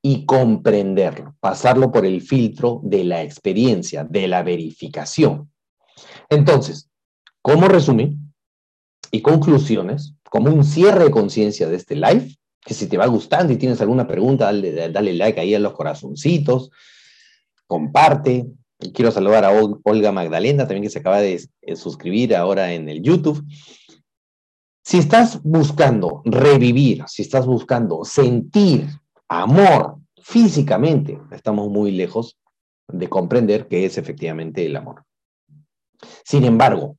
y 0.00 0.24
comprenderlo, 0.26 1.34
pasarlo 1.40 1.90
por 1.90 2.06
el 2.06 2.22
filtro 2.22 2.80
de 2.84 3.02
la 3.02 3.22
experiencia, 3.24 4.04
de 4.04 4.28
la 4.28 4.44
verificación. 4.44 5.50
Entonces, 6.28 6.88
como 7.42 7.66
resumen 7.66 8.32
y 9.10 9.22
conclusiones, 9.22 10.14
como 10.30 10.50
un 10.50 10.62
cierre 10.62 11.04
de 11.04 11.10
conciencia 11.10 11.68
de 11.68 11.74
este 11.74 11.96
live, 11.96 12.36
que 12.64 12.74
si 12.74 12.86
te 12.86 12.96
va 12.96 13.06
gustando 13.06 13.52
y 13.52 13.56
tienes 13.56 13.80
alguna 13.80 14.06
pregunta, 14.06 14.44
dale, 14.44 14.88
dale 14.90 15.14
like 15.14 15.40
ahí 15.40 15.52
a 15.52 15.58
los 15.58 15.72
corazoncitos, 15.72 16.70
comparte, 17.66 18.46
Quiero 18.94 19.10
saludar 19.10 19.44
a 19.44 19.52
Olga 19.52 20.12
Magdalena, 20.12 20.64
también 20.64 20.84
que 20.84 20.90
se 20.90 21.00
acaba 21.00 21.20
de 21.20 21.46
suscribir 21.76 22.34
ahora 22.34 22.72
en 22.72 22.88
el 22.88 23.02
YouTube. 23.02 23.44
Si 24.82 24.98
estás 24.98 25.42
buscando 25.42 26.22
revivir, 26.24 27.04
si 27.06 27.22
estás 27.22 27.46
buscando 27.46 28.04
sentir 28.04 28.88
amor 29.28 29.96
físicamente, 30.22 31.20
estamos 31.30 31.68
muy 31.68 31.92
lejos 31.92 32.38
de 32.88 33.08
comprender 33.08 33.68
qué 33.68 33.84
es 33.84 33.98
efectivamente 33.98 34.64
el 34.64 34.76
amor. 34.76 35.04
Sin 36.24 36.44
embargo, 36.44 36.96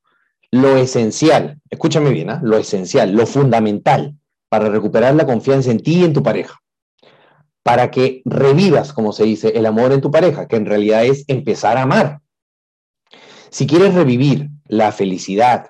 lo 0.52 0.78
esencial, 0.78 1.60
escúchame 1.70 2.12
bien, 2.12 2.30
¿ah? 2.30 2.40
lo 2.44 2.58
esencial, 2.58 3.14
lo 3.14 3.26
fundamental 3.26 4.16
para 4.50 4.70
recuperar 4.70 5.16
la 5.16 5.26
confianza 5.26 5.72
en 5.72 5.80
ti 5.80 6.02
y 6.02 6.04
en 6.04 6.14
tu 6.14 6.22
pareja, 6.22 6.62
para 7.64 7.92
que 7.92 8.22
revivas, 8.26 8.94
como 8.94 9.14
se 9.14 9.24
dice, 9.24 9.50
el 9.50 9.66
amor 9.66 9.92
en 9.92 10.02
tu 10.02 10.12
pareja, 10.12 10.48
que 10.48 10.56
en 10.56 10.66
realidad 10.66 11.06
es 11.06 11.24
empezar 11.28 11.78
a 11.78 11.84
amar. 11.84 12.22
Si 13.50 13.68
quieres 13.68 13.94
revivir 13.94 14.50
la 14.68 14.92
felicidad, 14.92 15.68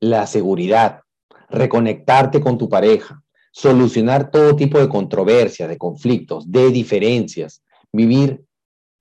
la 0.00 0.26
seguridad, 0.26 1.00
reconectarte 1.48 2.40
con 2.40 2.58
tu 2.58 2.68
pareja, 2.68 3.22
solucionar 3.50 4.30
todo 4.30 4.56
tipo 4.56 4.78
de 4.78 4.88
controversias, 4.88 5.68
de 5.68 5.78
conflictos, 5.78 6.50
de 6.50 6.70
diferencias, 6.70 7.62
vivir 7.92 8.44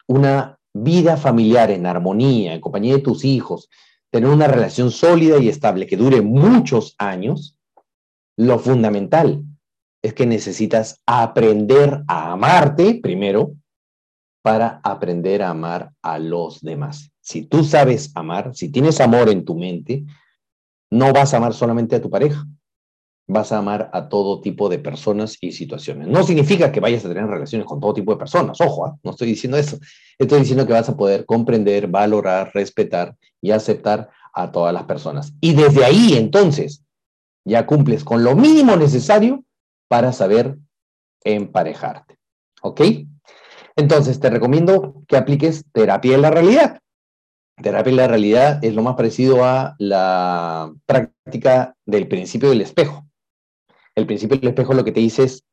una 0.08 0.58
vida 0.74 1.18
familiar 1.18 1.72
en 1.72 1.86
armonía, 1.86 2.54
en 2.54 2.62
compañía 2.62 2.96
de 2.96 3.02
tus 3.02 3.24
hijos, 3.24 3.70
tener 4.10 4.30
una 4.30 4.48
relación 4.48 4.92
sólida 4.92 5.38
y 5.38 5.48
estable 5.48 5.88
que 5.88 5.98
dure 5.98 6.22
muchos 6.22 6.96
años, 6.98 7.58
lo 8.36 8.60
fundamental 8.60 9.44
es 10.02 10.14
que 10.14 10.26
necesitas 10.26 11.02
aprender 11.06 12.04
a 12.08 12.32
amarte 12.32 13.00
primero 13.02 13.54
para 14.44 14.82
aprender 14.84 15.44
a 15.44 15.52
amar 15.52 15.92
a 16.02 16.18
los 16.18 16.62
demás. 16.62 17.12
Si 17.22 17.44
tú 17.44 17.64
sabes 17.64 18.12
amar, 18.16 18.56
si 18.56 18.70
tienes 18.70 19.00
amor 19.00 19.30
en 19.30 19.46
tu 19.46 19.56
mente, 19.56 20.04
no 20.90 21.14
vas 21.14 21.34
a 21.34 21.38
amar 21.38 21.54
solamente 21.54 21.96
a 21.96 22.02
tu 22.02 22.10
pareja, 22.10 22.46
vas 23.28 23.52
a 23.52 23.60
amar 23.60 23.90
a 23.94 24.10
todo 24.10 24.42
tipo 24.42 24.68
de 24.68 24.80
personas 24.80 25.38
y 25.40 25.52
situaciones. 25.52 26.08
No 26.08 26.24
significa 26.24 26.72
que 26.72 26.80
vayas 26.80 27.06
a 27.06 27.08
tener 27.08 27.28
relaciones 27.28 27.68
con 27.68 27.80
todo 27.80 27.94
tipo 27.94 28.12
de 28.12 28.18
personas, 28.18 28.60
ojo, 28.60 28.88
¿ah? 28.88 28.98
no 29.04 29.12
estoy 29.12 29.28
diciendo 29.28 29.58
eso. 29.58 29.78
Estoy 30.18 30.40
diciendo 30.40 30.66
que 30.66 30.74
vas 30.74 30.90
a 30.90 30.98
poder 30.98 31.26
comprender, 31.26 31.88
valorar, 31.88 32.52
respetar 32.54 33.16
y 33.40 33.52
aceptar 33.52 34.10
a 34.34 34.52
todas 34.52 34.74
las 34.74 34.84
personas. 34.84 35.34
Y 35.40 35.54
desde 35.54 35.86
ahí, 35.86 36.14
entonces, 36.16 36.84
ya 37.46 37.66
cumples 37.66 38.04
con 38.04 38.24
lo 38.24 38.36
mínimo 38.36 38.76
necesario 38.76 39.44
para 39.92 40.14
saber 40.14 40.58
emparejarte. 41.22 42.18
¿Ok? 42.62 42.80
Entonces, 43.76 44.22
te 44.22 44.30
recomiendo 44.30 45.04
que 45.06 45.18
apliques 45.18 45.66
terapia 45.74 46.16
en 46.16 46.22
la 46.22 46.32
realidad. 46.32 46.80
Terapia 47.62 47.90
en 47.90 47.98
la 47.98 48.08
realidad 48.08 48.64
es 48.64 48.74
lo 48.74 48.84
más 48.84 48.96
parecido 48.96 49.44
a 49.44 49.76
la 49.80 50.74
práctica 50.86 51.76
del 51.86 52.08
principio 52.08 52.48
del 52.48 52.62
espejo. 52.62 53.06
El 53.94 54.06
principio 54.06 54.38
del 54.38 54.48
espejo 54.48 54.74
lo 54.74 54.86
que 54.86 54.94
te 54.94 55.02
dice 55.02 55.24
es, 55.24 55.44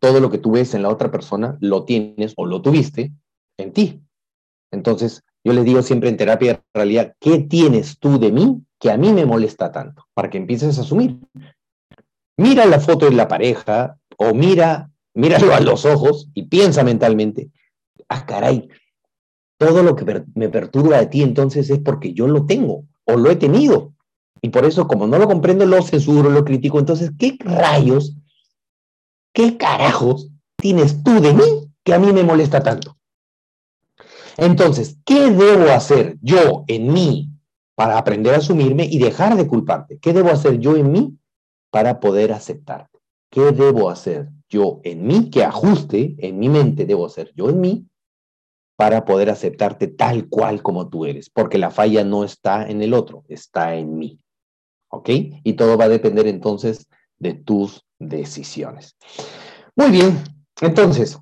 todo 0.00 0.18
lo 0.18 0.28
que 0.28 0.38
tú 0.38 0.50
ves 0.50 0.74
en 0.74 0.82
la 0.82 0.88
otra 0.88 1.12
persona 1.12 1.56
lo 1.60 1.84
tienes 1.84 2.34
o 2.36 2.46
lo 2.46 2.62
tuviste 2.62 3.12
en 3.56 3.72
ti. 3.72 4.02
Entonces, 4.72 5.22
yo 5.44 5.52
les 5.52 5.64
digo 5.64 5.82
siempre 5.82 6.08
en 6.08 6.16
terapia 6.16 6.54
de 6.54 6.62
realidad, 6.74 7.14
¿qué 7.20 7.38
tienes 7.38 8.00
tú 8.00 8.18
de 8.18 8.32
mí 8.32 8.60
que 8.80 8.90
a 8.90 8.96
mí 8.96 9.12
me 9.12 9.24
molesta 9.24 9.70
tanto? 9.70 10.08
Para 10.14 10.30
que 10.30 10.38
empieces 10.38 10.78
a 10.78 10.80
asumir. 10.80 11.20
Mira 12.36 12.66
la 12.66 12.80
foto 12.80 13.06
de 13.06 13.12
la 13.12 13.28
pareja 13.28 13.98
o 14.16 14.34
mira, 14.34 14.90
míralo 15.14 15.54
a 15.54 15.60
los 15.60 15.84
ojos 15.84 16.28
y 16.34 16.44
piensa 16.44 16.82
mentalmente, 16.82 17.50
ah, 18.08 18.26
caray, 18.26 18.68
todo 19.58 19.82
lo 19.82 19.94
que 19.94 20.24
me 20.34 20.48
perturba 20.48 20.98
de 20.98 21.06
ti 21.06 21.22
entonces 21.22 21.70
es 21.70 21.78
porque 21.78 22.12
yo 22.12 22.26
lo 22.26 22.46
tengo 22.46 22.84
o 23.04 23.16
lo 23.16 23.30
he 23.30 23.36
tenido. 23.36 23.92
Y 24.42 24.50
por 24.50 24.66
eso, 24.66 24.86
como 24.86 25.06
no 25.06 25.18
lo 25.18 25.26
comprendo, 25.26 25.64
lo 25.64 25.80
censuro, 25.80 26.28
lo 26.28 26.44
critico. 26.44 26.78
Entonces, 26.78 27.12
¿qué 27.18 27.38
rayos, 27.40 28.14
qué 29.32 29.56
carajos 29.56 30.28
tienes 30.56 31.02
tú 31.02 31.20
de 31.20 31.32
mí 31.32 31.72
que 31.82 31.94
a 31.94 31.98
mí 31.98 32.12
me 32.12 32.24
molesta 32.24 32.62
tanto? 32.62 32.98
Entonces, 34.36 34.98
¿qué 35.06 35.30
debo 35.30 35.70
hacer 35.70 36.18
yo 36.20 36.64
en 36.66 36.92
mí 36.92 37.30
para 37.74 37.96
aprender 37.96 38.34
a 38.34 38.38
asumirme 38.38 38.84
y 38.84 38.98
dejar 38.98 39.36
de 39.36 39.46
culparte? 39.46 39.98
¿Qué 39.98 40.12
debo 40.12 40.30
hacer 40.30 40.58
yo 40.58 40.76
en 40.76 40.92
mí 40.92 41.18
para 41.74 41.98
poder 41.98 42.32
aceptarte? 42.32 43.00
¿Qué 43.32 43.50
debo 43.50 43.90
hacer 43.90 44.28
yo 44.48 44.80
en 44.84 45.08
mí? 45.08 45.28
¿Qué 45.28 45.42
ajuste 45.42 46.14
en 46.18 46.38
mi 46.38 46.48
mente 46.48 46.86
debo 46.86 47.04
hacer 47.04 47.32
yo 47.34 47.50
en 47.50 47.60
mí 47.60 47.88
para 48.76 49.04
poder 49.04 49.28
aceptarte 49.28 49.88
tal 49.88 50.28
cual 50.28 50.62
como 50.62 50.88
tú 50.88 51.04
eres? 51.04 51.30
Porque 51.30 51.58
la 51.58 51.72
falla 51.72 52.04
no 52.04 52.22
está 52.22 52.70
en 52.70 52.80
el 52.80 52.94
otro, 52.94 53.24
está 53.26 53.74
en 53.74 53.98
mí. 53.98 54.20
¿Ok? 54.88 55.10
Y 55.42 55.54
todo 55.54 55.76
va 55.76 55.86
a 55.86 55.88
depender 55.88 56.28
entonces 56.28 56.86
de 57.18 57.34
tus 57.34 57.84
decisiones. 57.98 58.96
Muy 59.74 59.90
bien, 59.90 60.22
entonces, 60.60 61.18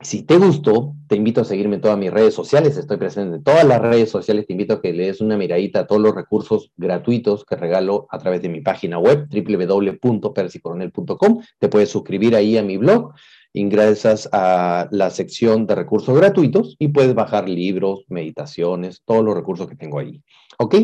si 0.00 0.22
te 0.22 0.38
gustó, 0.38 0.94
te 1.08 1.16
invito 1.16 1.40
a 1.40 1.44
seguirme 1.44 1.74
en 1.76 1.80
todas 1.80 1.96
mis 1.98 2.12
redes 2.12 2.32
sociales. 2.32 2.76
Estoy 2.76 2.98
presente 2.98 3.34
en 3.36 3.42
todas 3.42 3.64
las 3.64 3.80
redes 3.80 4.08
sociales. 4.10 4.46
Te 4.46 4.52
invito 4.52 4.74
a 4.74 4.80
que 4.80 4.92
le 4.92 5.06
des 5.06 5.20
una 5.20 5.36
miradita 5.36 5.80
a 5.80 5.88
todos 5.88 6.00
los 6.00 6.14
recursos 6.14 6.70
gratuitos 6.76 7.44
que 7.44 7.56
regalo 7.56 8.06
a 8.10 8.18
través 8.18 8.40
de 8.40 8.48
mi 8.48 8.60
página 8.60 9.00
web, 9.00 9.26
www.persicoronel.com. 9.28 11.42
Te 11.58 11.68
puedes 11.68 11.90
suscribir 11.90 12.36
ahí 12.36 12.56
a 12.56 12.62
mi 12.62 12.76
blog. 12.76 13.12
Ingresas 13.54 14.28
a 14.30 14.86
la 14.92 15.10
sección 15.10 15.66
de 15.66 15.74
recursos 15.74 16.16
gratuitos 16.16 16.76
y 16.78 16.86
puedes 16.88 17.14
bajar 17.14 17.48
libros, 17.48 18.04
meditaciones, 18.08 19.02
todos 19.04 19.24
los 19.24 19.34
recursos 19.34 19.68
que 19.68 19.74
tengo 19.74 19.98
ahí. 19.98 20.22
¿Ok? 20.58 20.76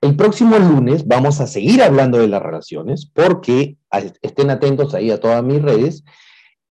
El 0.00 0.14
próximo 0.14 0.56
lunes 0.58 1.08
vamos 1.08 1.40
a 1.40 1.48
seguir 1.48 1.82
hablando 1.82 2.18
de 2.18 2.28
las 2.28 2.42
relaciones 2.42 3.10
porque 3.12 3.78
estén 4.22 4.50
atentos 4.50 4.94
ahí 4.94 5.10
a 5.10 5.18
todas 5.18 5.42
mis 5.42 5.60
redes 5.60 6.04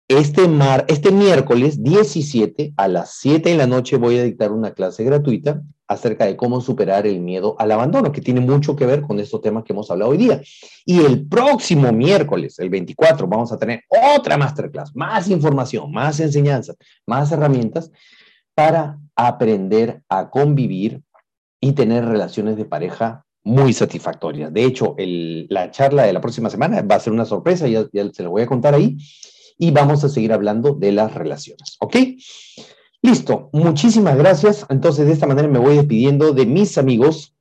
este, 0.07 0.47
mar, 0.47 0.85
este 0.87 1.11
miércoles 1.11 1.81
17 1.81 2.73
a 2.77 2.87
las 2.87 3.15
7 3.19 3.49
de 3.49 3.55
la 3.55 3.65
noche 3.65 3.97
voy 3.97 4.19
a 4.19 4.23
dictar 4.23 4.51
una 4.51 4.71
clase 4.71 5.03
gratuita 5.03 5.63
acerca 5.87 6.25
de 6.25 6.35
cómo 6.35 6.61
superar 6.61 7.05
el 7.07 7.19
miedo 7.19 7.55
al 7.59 7.71
abandono, 7.71 8.11
que 8.11 8.21
tiene 8.21 8.39
mucho 8.39 8.75
que 8.75 8.85
ver 8.85 9.01
con 9.01 9.19
estos 9.19 9.41
temas 9.41 9.63
que 9.63 9.73
hemos 9.73 9.89
hablado 9.89 10.11
hoy 10.11 10.17
día. 10.17 10.41
Y 10.85 10.99
el 10.99 11.27
próximo 11.27 11.91
miércoles, 11.91 12.57
el 12.59 12.69
24, 12.69 13.27
vamos 13.27 13.51
a 13.51 13.57
tener 13.57 13.83
otra 14.15 14.37
masterclass, 14.37 14.95
más 14.95 15.27
información, 15.29 15.91
más 15.91 16.19
enseñanzas, 16.19 16.75
más 17.05 17.31
herramientas 17.31 17.91
para 18.55 18.97
aprender 19.15 20.01
a 20.09 20.29
convivir 20.29 21.01
y 21.59 21.73
tener 21.73 22.05
relaciones 22.05 22.57
de 22.57 22.65
pareja 22.65 23.25
muy 23.43 23.73
satisfactorias. 23.73 24.51
De 24.51 24.63
hecho, 24.63 24.95
la 24.97 25.69
charla 25.69 26.03
de 26.03 26.13
la 26.13 26.21
próxima 26.21 26.49
semana 26.49 26.81
va 26.81 26.95
a 26.95 26.99
ser 26.99 27.13
una 27.13 27.25
sorpresa, 27.25 27.67
ya, 27.67 27.85
ya 27.91 28.09
se 28.11 28.23
lo 28.23 28.31
voy 28.31 28.41
a 28.41 28.47
contar 28.47 28.73
ahí 28.73 28.97
y 29.57 29.71
vamos 29.71 30.03
a 30.03 30.09
seguir 30.09 30.33
hablando 30.33 30.73
de 30.73 30.91
las 30.91 31.13
relaciones, 31.13 31.77
¿ok? 31.79 31.95
Listo, 33.01 33.49
muchísimas 33.53 34.17
gracias. 34.17 34.65
Entonces, 34.69 35.05
de 35.05 35.13
esta 35.13 35.27
manera 35.27 35.47
me 35.47 35.59
voy 35.59 35.75
despidiendo 35.75 36.31
de 36.31 36.45
mis 36.45 36.77
amigos 36.77 37.35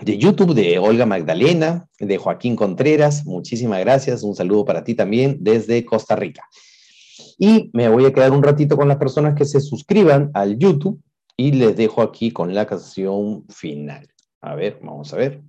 de 0.00 0.18
YouTube, 0.18 0.54
de 0.54 0.78
Olga 0.78 1.06
Magdalena, 1.06 1.88
de 1.98 2.16
Joaquín 2.16 2.56
Contreras. 2.56 3.24
Muchísimas 3.26 3.80
gracias. 3.80 4.22
Un 4.22 4.34
saludo 4.34 4.64
para 4.64 4.82
ti 4.82 4.94
también 4.94 5.38
desde 5.40 5.84
Costa 5.84 6.16
Rica. 6.16 6.48
Y 7.38 7.70
me 7.72 7.88
voy 7.88 8.06
a 8.06 8.12
quedar 8.12 8.32
un 8.32 8.42
ratito 8.42 8.76
con 8.76 8.88
las 8.88 8.96
personas 8.96 9.34
que 9.34 9.44
se 9.44 9.60
suscriban 9.60 10.30
al 10.34 10.58
YouTube 10.58 11.00
y 11.36 11.52
les 11.52 11.76
dejo 11.76 12.02
aquí 12.02 12.30
con 12.30 12.54
la 12.54 12.66
canción 12.66 13.44
final. 13.48 14.08
A 14.40 14.54
ver, 14.54 14.78
vamos 14.82 15.12
a 15.12 15.16
ver. 15.16 15.42